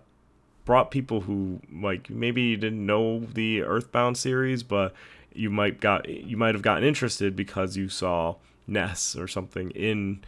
[0.64, 4.94] brought people who like maybe didn't know the Earthbound series, but
[5.32, 8.36] you might got you might have gotten interested because you saw
[8.66, 10.20] Ness or something in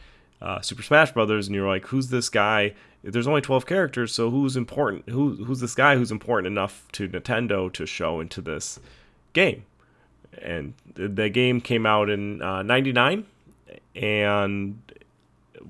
[0.43, 2.75] uh, Super Smash Brothers, and you're like, who's this guy?
[3.03, 5.09] There's only 12 characters, so who's important?
[5.09, 8.79] Who who's this guy who's important enough to Nintendo to show into this
[9.33, 9.65] game?
[10.43, 13.25] And the, game came out in uh, '99,
[13.97, 14.79] and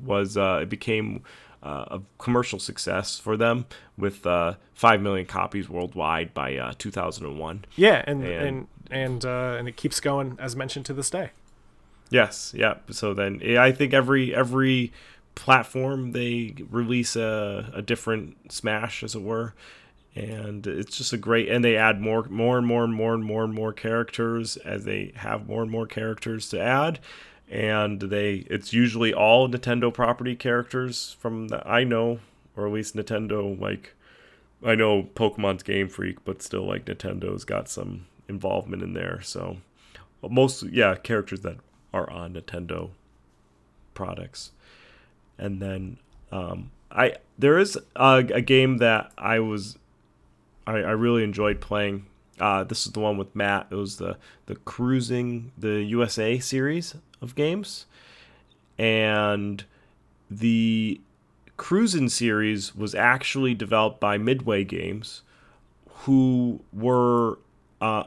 [0.05, 1.23] was uh, it became
[1.62, 3.66] uh, a commercial success for them
[3.97, 7.64] with uh, five million copies worldwide by uh, 2001.
[7.77, 11.31] Yeah, and And- and and uh, and it keeps going as mentioned to this day.
[12.11, 12.75] Yes, yeah.
[12.91, 14.93] So then eh, I think every every
[15.35, 19.55] platform they release a, a different Smash, as it were,
[20.15, 21.49] and it's just a great.
[21.49, 24.85] And they add more, more and more and more and more and more characters as
[24.85, 26.99] they have more and more characters to add.
[27.49, 32.21] And they, it's usually all Nintendo property characters from that I know,
[32.57, 33.59] or at least Nintendo.
[33.59, 33.95] Like,
[34.65, 39.21] I know Pokemon's Game Freak, but still, like Nintendo's got some involvement in there.
[39.23, 39.59] So
[40.29, 41.57] most, yeah, characters that
[41.93, 42.91] are on Nintendo
[43.95, 44.53] products.
[45.38, 45.99] And then
[46.30, 49.78] um, I there is a, a game that I was
[50.66, 52.07] I, I really enjoyed playing.
[52.38, 53.66] Uh, this is the one with Matt.
[53.70, 54.16] It was the
[54.47, 57.86] the Cruis'n the USA series of games,
[58.78, 59.64] and
[60.30, 61.01] the
[61.59, 65.22] Cruis'n series was actually developed by Midway Games,
[65.88, 67.38] who were
[67.80, 68.05] uh,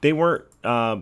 [0.00, 0.98] they weren't uh,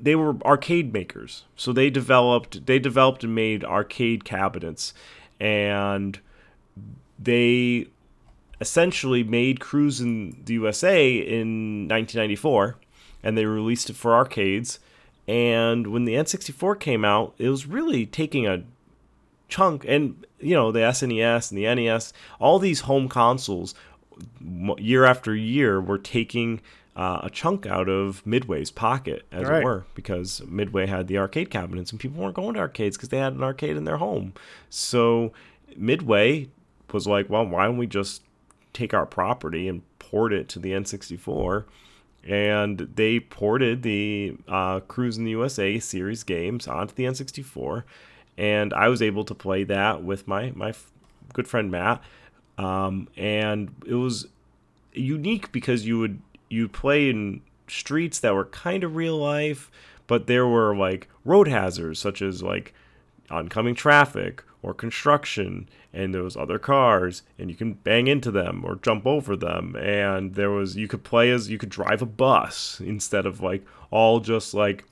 [0.00, 1.44] they were arcade makers.
[1.56, 4.94] So they developed they developed and made arcade cabinets.
[5.38, 6.18] And
[7.18, 7.86] they
[8.60, 12.76] essentially made Cruis'n the USA in 1994
[13.22, 14.78] and they released it for arcades.
[15.28, 18.64] And when the N64 came out it was really taking a
[19.48, 19.84] chunk.
[19.86, 23.74] And you know the SNES and the NES all these home consoles
[24.78, 26.60] year after year were taking
[26.96, 29.60] uh, a chunk out of Midway's pocket, as Right.
[29.60, 33.08] it were, because Midway had the arcade cabinets and people weren't going to arcades because
[33.10, 34.32] they had an arcade in their home.
[34.68, 35.32] So
[35.76, 36.48] Midway
[36.92, 38.22] was like, well, why don't we just
[38.72, 41.64] take our property and port it to the N64?
[42.24, 47.84] And they ported the uh, Cruis'n the USA series games onto the N64,
[48.36, 50.90] and I was able to play that with my my f-
[51.32, 52.02] good friend Matt,
[52.58, 54.26] um, and it was
[54.92, 56.20] unique because you would
[56.50, 59.70] you play in streets that were kind of real life,
[60.06, 62.74] but there were like road hazards such as like
[63.30, 68.76] oncoming traffic or construction and those other cars and you can bang into them or
[68.76, 72.80] jump over them and there was you could play as you could drive a bus
[72.84, 74.84] instead of like all just like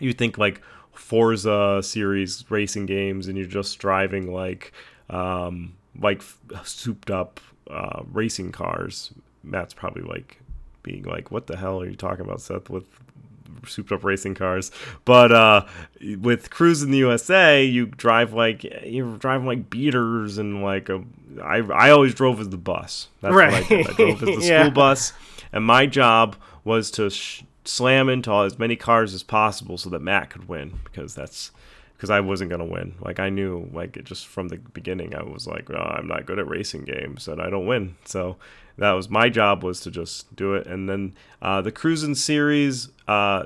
[0.00, 0.60] you think like
[0.92, 4.72] Forza series racing games and you're just driving like
[5.10, 6.22] um like
[6.64, 9.12] souped up uh racing cars.
[9.42, 10.40] Matt's probably like
[10.84, 12.84] being like what the hell are you talking about Seth with
[13.66, 14.70] souped up racing cars?
[15.04, 15.66] But uh
[16.18, 21.02] with Cruis'n the USA you drive like you're driving like beaters and like a
[21.42, 23.08] I I always drove as the bus.
[23.20, 23.88] That's what I did.
[23.90, 24.62] I drove as the Yeah.
[24.64, 25.12] school bus.
[25.52, 30.02] And my job was to sh- slam into as many cars as possible so that
[30.02, 31.50] Matt could win because that's
[31.96, 32.94] because I wasn't gonna win.
[33.00, 36.38] Like I knew, like just from the beginning, I was like, oh, I'm not good
[36.38, 37.96] at racing games and I don't win.
[38.04, 38.36] So
[38.78, 40.66] that was my job was to just do it.
[40.66, 43.44] And then uh, the Cruis'n series uh,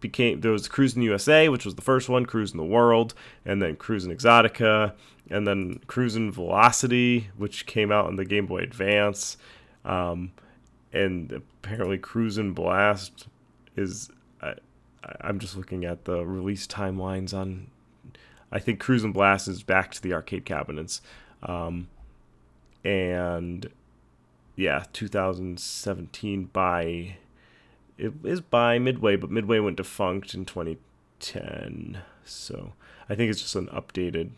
[0.00, 3.14] became there was Cruis'n USA, which was the first one, Cruis'n the World,
[3.44, 4.92] and then Cruis'n Exotica,
[5.30, 9.36] and then Cruis'n Velocity, which came out on the Game Boy Advance.
[9.84, 10.32] Um,
[10.92, 13.26] and apparently Cruis'n Blast
[13.74, 14.10] is
[15.20, 17.68] I'm just looking at the release timelines on
[18.52, 21.00] I think Cruis'n Blast is back to the arcade cabinets.
[21.42, 21.88] Um,
[22.84, 23.70] and
[24.54, 27.16] yeah, 2017 by
[27.98, 32.02] it is by Midway, but Midway went defunct in 2010.
[32.24, 32.72] So
[33.08, 34.30] I think it's just an updated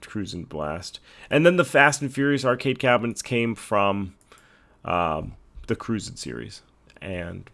[0.00, 1.00] Cruis'n Blast.
[1.28, 4.14] And then the Fast and Furious arcade cabinets came from
[4.84, 5.34] um,
[5.66, 6.62] the Cruis'n series.
[7.00, 7.48] And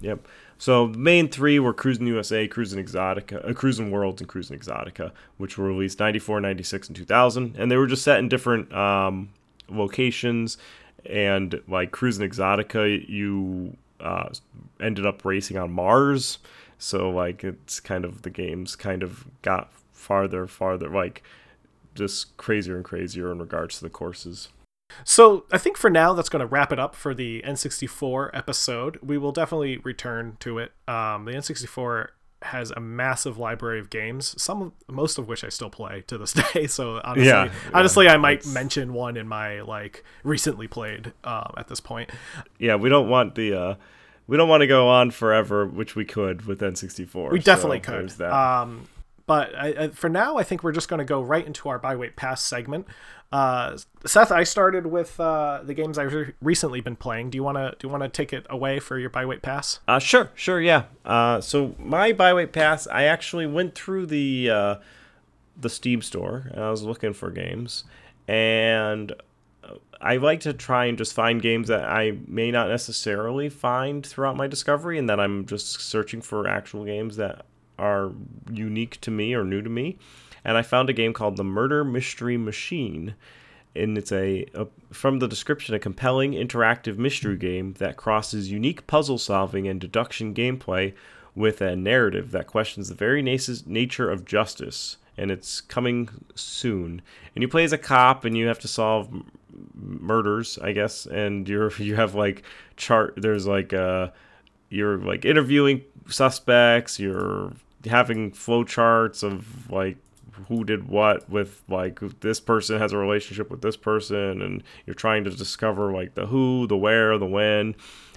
[0.00, 0.26] yep.
[0.64, 5.12] So the main three were Cruis'n USA, Cruis'n Exotica, uh, Cruis'n Worlds, and Cruis'n Exotica,
[5.36, 7.54] which were released 94, 96, and 2000.
[7.58, 9.28] And they were just set in different um,
[9.68, 10.56] locations.
[11.04, 14.30] And like Cruis'n Exotica, you uh,
[14.80, 16.38] ended up racing on Mars.
[16.78, 21.22] So like it's kind of the games kind of got farther, farther, like
[21.94, 24.48] just crazier and crazier in regards to the courses.
[25.04, 28.98] So I think for now that's going to wrap it up for the N64 episode.
[29.02, 30.72] We will definitely return to it.
[30.86, 32.08] Um, the N64
[32.42, 36.32] has a massive library of games, some most of which I still play to this
[36.52, 36.66] day.
[36.66, 41.68] So honestly, yeah, honestly, I might mention one in my like recently played um, at
[41.68, 42.10] this point.
[42.58, 43.54] Yeah, we don't want the.
[43.54, 43.74] Uh,
[44.26, 47.30] we don't want to go on forever, which we could with N64.
[47.30, 48.22] We definitely so could.
[48.22, 48.88] Um,
[49.26, 51.78] but I, I, for now, I think we're just going to go right into our
[51.78, 52.86] buy wait pass segment.
[53.34, 53.76] Uh,
[54.06, 57.30] Seth, I started with uh, the games I've re- recently been playing.
[57.30, 59.42] Do you want to do you want to take it away for your buy wait
[59.42, 59.80] pass?
[59.88, 60.84] Uh, sure, sure, yeah.
[61.04, 64.74] Uh, so my buy wait pass, I actually went through the uh,
[65.60, 67.82] the Steam store and I was looking for games,
[68.28, 69.12] and
[70.00, 74.36] I like to try and just find games that I may not necessarily find throughout
[74.36, 77.46] my discovery, and that I'm just searching for actual games that
[77.80, 78.12] are
[78.48, 79.98] unique to me or new to me.
[80.44, 83.14] And I found a game called The Murder Mystery Machine,
[83.74, 88.86] and it's a, a, from the description a compelling interactive mystery game that crosses unique
[88.86, 90.92] puzzle solving and deduction gameplay
[91.34, 97.02] with a narrative that questions the very nature of justice and it's coming soon
[97.34, 99.08] and you play as a cop and you have to solve
[99.74, 102.42] murders, I guess, and you're you have like
[102.76, 103.14] chart.
[103.16, 104.08] There's like uh,
[104.68, 106.98] you're like interviewing suspects.
[106.98, 107.52] You're
[107.86, 109.96] having flow charts of like
[110.48, 114.94] who did what with like this person has a relationship with this person, and you're
[114.94, 117.74] trying to discover like the who, the where, the when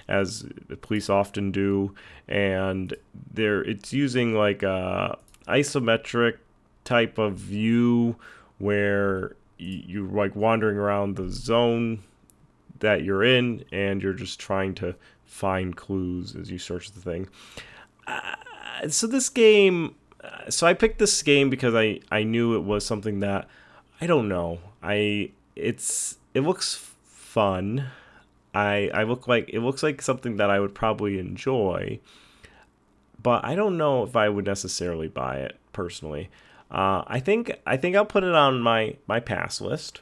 [0.08, 1.94] as the police often do.
[2.28, 2.94] And
[3.34, 6.38] there it's using like a isometric
[6.84, 8.16] type of view
[8.58, 12.04] where you're like wandering around the zone
[12.80, 14.96] that you're in and you're just trying to
[15.26, 17.28] find clues as you search the thing.
[18.06, 18.36] Uh,
[18.88, 19.96] so this game
[20.50, 23.48] so i picked this game because i i knew it was something that
[24.02, 27.88] i don't know i it's it looks fun
[28.54, 32.00] i i look like it looks like something that i would probably enjoy
[33.22, 36.30] but i don't know if i would necessarily buy it personally
[36.70, 40.02] uh, I think I think I'll put it on my my pass list,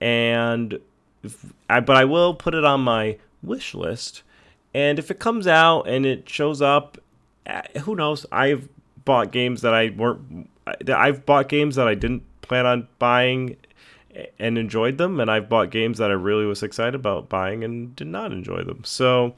[0.00, 0.80] and
[1.22, 4.22] if, I, but I will put it on my wish list.
[4.74, 6.98] And if it comes out and it shows up,
[7.46, 8.26] eh, who knows?
[8.32, 8.68] I've
[9.06, 10.50] bought games that I weren't.
[10.86, 13.56] I've bought games that I didn't plan on buying
[14.38, 17.96] and enjoyed them, and I've bought games that I really was excited about buying and
[17.96, 18.82] did not enjoy them.
[18.84, 19.34] So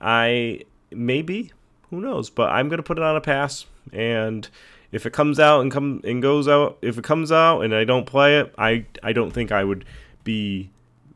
[0.00, 0.62] I
[0.92, 1.52] maybe
[1.90, 4.48] who knows, but I'm gonna put it on a pass and
[4.92, 7.84] if it comes out and come and goes out, if it comes out and I
[7.84, 9.84] don't play it, I I don't think I would
[10.24, 10.70] be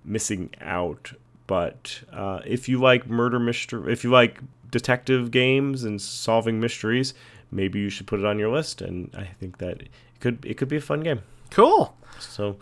[0.05, 1.13] missing out.
[1.47, 4.41] But uh, if you like murder mystery, if you like
[4.71, 7.15] detective games and solving mysteries,
[7.51, 8.81] maybe you should put it on your list.
[8.81, 9.91] And I think that it
[10.21, 11.23] could it could be a fun game.
[11.51, 11.97] Cool.
[12.19, 12.57] So,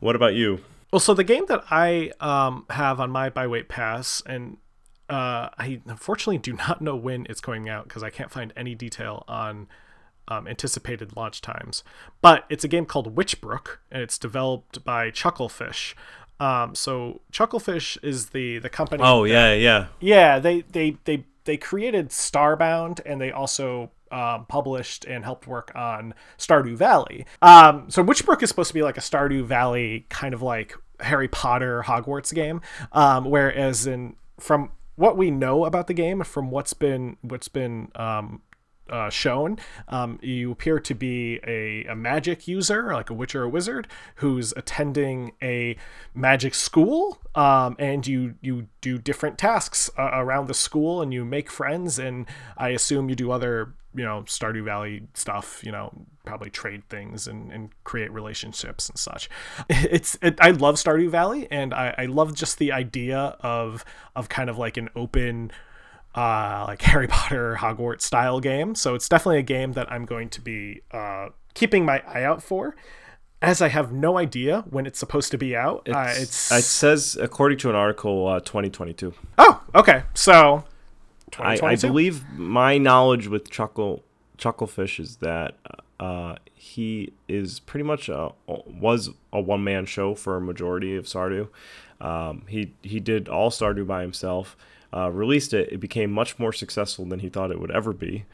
[0.00, 0.60] what about you?
[0.92, 4.58] Well, so the game that I um, have on my buy wait pass, and
[5.08, 8.74] uh, I unfortunately do not know when it's going out because I can't find any
[8.74, 9.68] detail on
[10.28, 11.82] um, anticipated launch times.
[12.20, 15.94] But it's a game called Witchbrook, and it's developed by Chucklefish.
[16.40, 19.02] Um, so Chucklefish is the the company.
[19.04, 20.38] Oh that, yeah, yeah, yeah.
[20.38, 26.14] They they they they created Starbound, and they also um, published and helped work on
[26.38, 27.26] Stardew Valley.
[27.40, 31.28] Um, so Witchbrook is supposed to be like a Stardew Valley kind of like Harry
[31.28, 32.60] Potter Hogwarts game,
[32.92, 37.90] um, whereas in from what we know about the game, from what's been what's been
[37.94, 38.42] um,
[38.92, 39.58] uh, shown.
[39.88, 43.88] Um, you appear to be a, a magic user, like a witch or a wizard,
[44.16, 45.76] who's attending a
[46.14, 51.24] magic school, um, and you you do different tasks uh, around the school, and you
[51.24, 52.26] make friends, and
[52.56, 55.92] I assume you do other you know Stardew Valley stuff, you know,
[56.24, 59.28] probably trade things and, and create relationships and such.
[59.68, 63.84] It's it, I love Stardew Valley, and I, I love just the idea of
[64.14, 65.50] of kind of like an open
[66.14, 68.74] uh, like Harry Potter Hogwarts style game.
[68.74, 72.42] So it's definitely a game that I'm going to be uh, keeping my eye out
[72.42, 72.76] for.
[73.40, 75.82] As I have no idea when it's supposed to be out.
[75.86, 76.52] It's, uh, it's...
[76.52, 79.12] It says, according to an article, uh, 2022.
[79.36, 80.04] Oh, okay.
[80.14, 80.62] So
[81.38, 84.04] I, I believe my knowledge with Chuckle
[84.38, 85.56] Chucklefish is that
[85.98, 91.06] uh, he is pretty much a, was a one man show for a majority of
[91.06, 91.48] Stardew.
[92.00, 94.56] Um, he he did all Stardew by himself.
[94.94, 95.72] Uh, released it.
[95.72, 98.24] It became much more successful than he thought it would ever be.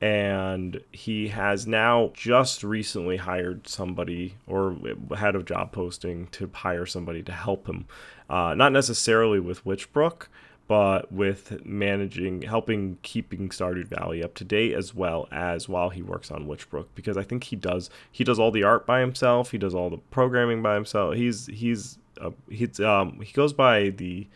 [0.00, 4.76] And he has now just recently hired somebody or
[5.16, 7.86] had a job posting to hire somebody to help him.
[8.28, 10.26] Uh, not necessarily with Witchbrook,
[10.68, 16.02] but with managing, helping keeping Stardew Valley up to date as well as while he
[16.02, 19.50] works on Witchbrook, because I think he does he does all the art by himself,
[19.52, 21.14] he does all the programming by himself.
[21.14, 24.26] He's he's uh, he's um he goes by the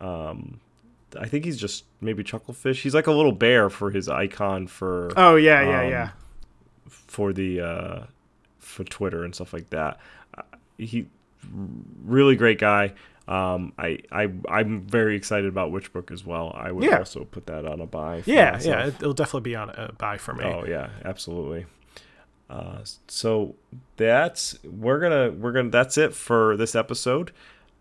[0.00, 0.60] um
[1.18, 2.82] I think he's just maybe Chucklefish.
[2.82, 6.10] He's like a little bear for his icon for Oh yeah, yeah, um, yeah.
[6.88, 8.02] for the uh,
[8.58, 9.98] for Twitter and stuff like that.
[10.36, 10.42] Uh,
[10.78, 11.06] He
[12.04, 12.94] really great guy.
[13.28, 16.52] Um, I I I'm very excited about Witchbrook as well.
[16.56, 16.98] I would Yeah.
[16.98, 18.22] also put that on a buy.
[18.22, 18.64] for Yeah, myself.
[18.76, 18.86] yeah.
[18.88, 20.44] It'll definitely be on a buy for me.
[20.44, 21.66] Oh yeah, absolutely.
[22.50, 23.54] Uh, so
[23.96, 27.32] that's we're gonna we're gonna that's it for this episode.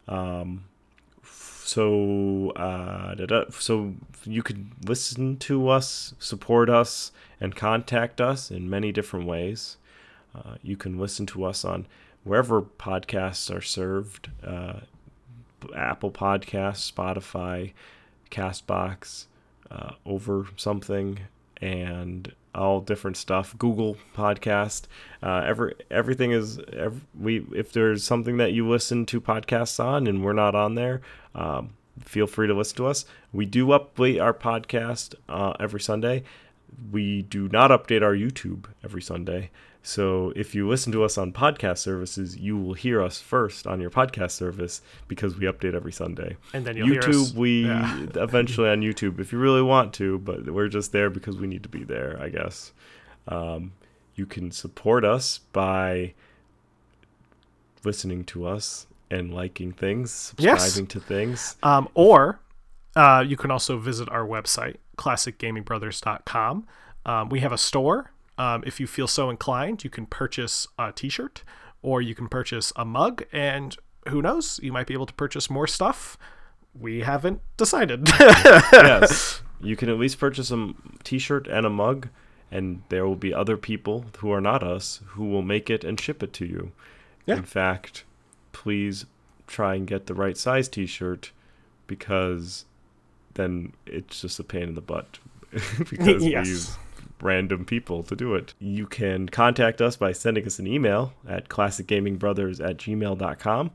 [0.08, 0.66] Um,
[1.72, 3.94] so uh, da-da, so
[4.26, 9.78] you can listen to us, support us, and contact us in many different ways.
[10.36, 11.88] Uh, you can listen to us on
[12.26, 14.30] wherever podcasts are served.
[14.46, 14.82] Uh,
[15.74, 17.72] Apple Podcasts, Spotify,
[18.30, 19.28] Castbox,
[19.70, 21.20] uh, over something,
[21.62, 23.56] and all different stuff.
[23.58, 24.84] Google Podcast,
[25.24, 27.46] uh, every everything is ev we.
[27.54, 31.02] If there's something that you listen to podcasts on and we're not on there,
[31.34, 33.06] um, feel free to listen to us.
[33.32, 36.24] We do update our podcast uh, every Sunday.
[36.92, 39.52] We do not update our YouTube every Sunday.
[39.84, 43.82] So if you listen to us on podcast services, you will hear us first on
[43.82, 46.38] your podcast service because we update every Sunday.
[46.54, 48.06] And then you'll hear YouTube, us- we yeah.
[48.16, 51.64] eventually on YouTube if you really want to, but we're just there because we need
[51.64, 52.74] to be there, I guess.
[53.28, 53.74] Um,
[54.16, 56.14] you can support us by
[57.84, 60.62] listening to us and liking things, Yes.
[60.62, 61.58] subscribing to things.
[61.64, 62.40] Um, or
[62.96, 66.68] uh, you can also visit our website, classicgamingbrothers.com.
[67.06, 68.12] Um, we have a store.
[68.42, 71.44] Um, if you feel so inclined, you can purchase a t shirt
[71.84, 73.24] or you can purchase a mug.
[73.32, 73.78] And
[74.10, 76.18] who knows, you might be able to purchase more stuff.
[76.74, 78.10] We haven't decided.
[78.20, 80.74] yes, you can at least purchase a
[81.04, 82.08] t shirt and a mug,
[82.50, 86.00] and there will be other people who are not us who will make it and
[86.00, 86.72] ship it to you.
[87.28, 87.38] Yeah.
[87.38, 88.06] In fact,
[88.54, 89.06] please
[89.46, 91.32] try and get the right size t-shirt
[91.86, 92.66] because
[93.34, 95.20] then it's just a pain in the butt
[95.90, 96.46] because Yes.
[96.46, 96.78] we use
[97.22, 98.54] random people to do it.
[98.60, 103.72] You can contact us by sending us an email at classicgamingbrothers at gmail.com.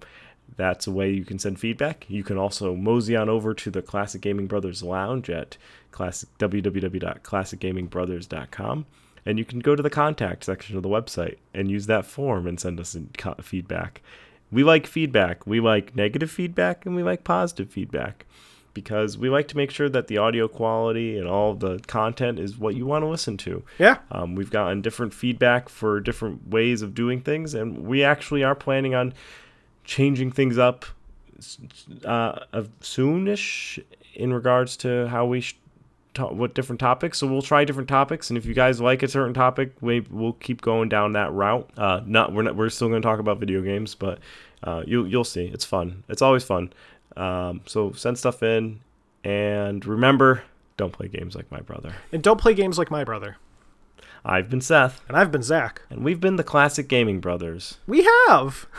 [0.56, 2.04] That's a way you can send feedback.
[2.08, 5.56] You can also mosey on over to the Classic Gaming Brothers Lounge at
[5.90, 8.86] classic, www.classicgamingbrothers.com.
[9.24, 12.46] And you can go to the contact section of the website and use that form
[12.46, 12.96] and send us
[13.42, 14.02] feedback.
[14.52, 15.44] We like feedback.
[15.46, 18.24] We like negative feedback and we like positive feedback
[18.76, 22.58] because we like to make sure that the audio quality and all the content is
[22.58, 23.64] what you want to listen to.
[23.78, 23.96] yeah.
[24.10, 28.54] Um, we've gotten different feedback for different ways of doing things, and we actually are
[28.54, 29.14] planning on
[29.84, 30.84] changing things up
[32.04, 32.40] uh,
[32.82, 33.82] soonish
[34.14, 35.56] in regards to how we sh-
[36.12, 37.16] ta- what different topics.
[37.18, 40.34] So we'll try different topics, and if you guys like a certain topic, we we'll
[40.34, 41.68] keep going down that route.
[41.78, 44.18] Uh, not we're not we're still going to talk about video games, but
[44.64, 46.04] uh, you you'll see it's fun.
[46.08, 46.72] It's always fun.
[47.16, 48.80] Um, so send stuff in,
[49.24, 50.42] and remember,
[50.76, 51.94] don't play games like my brother.
[52.12, 53.36] And don't play games like my brother.
[54.24, 55.00] I've been Seth.
[55.08, 55.82] And I've been Zach.
[55.88, 57.78] And we've been the Classic Gaming Brothers.
[57.86, 58.66] We have.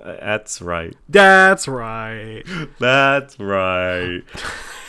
[0.00, 0.94] Uh, That's right.
[1.08, 2.44] That's right.
[2.78, 4.22] That's right.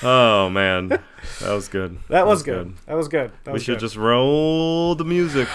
[0.04, 1.02] Oh man, that
[1.42, 1.98] was good.
[2.10, 2.76] That was good.
[2.86, 3.32] That was good.
[3.44, 3.86] That We was should good.
[3.88, 5.48] just roll the music.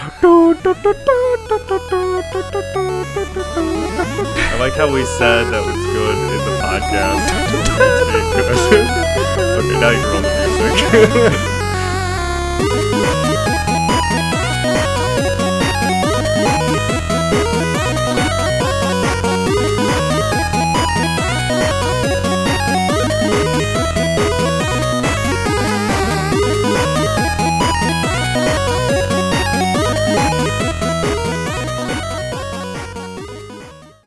[4.55, 7.27] I like how we said that was good in the podcast.
[9.59, 11.51] okay, now you can roll the music.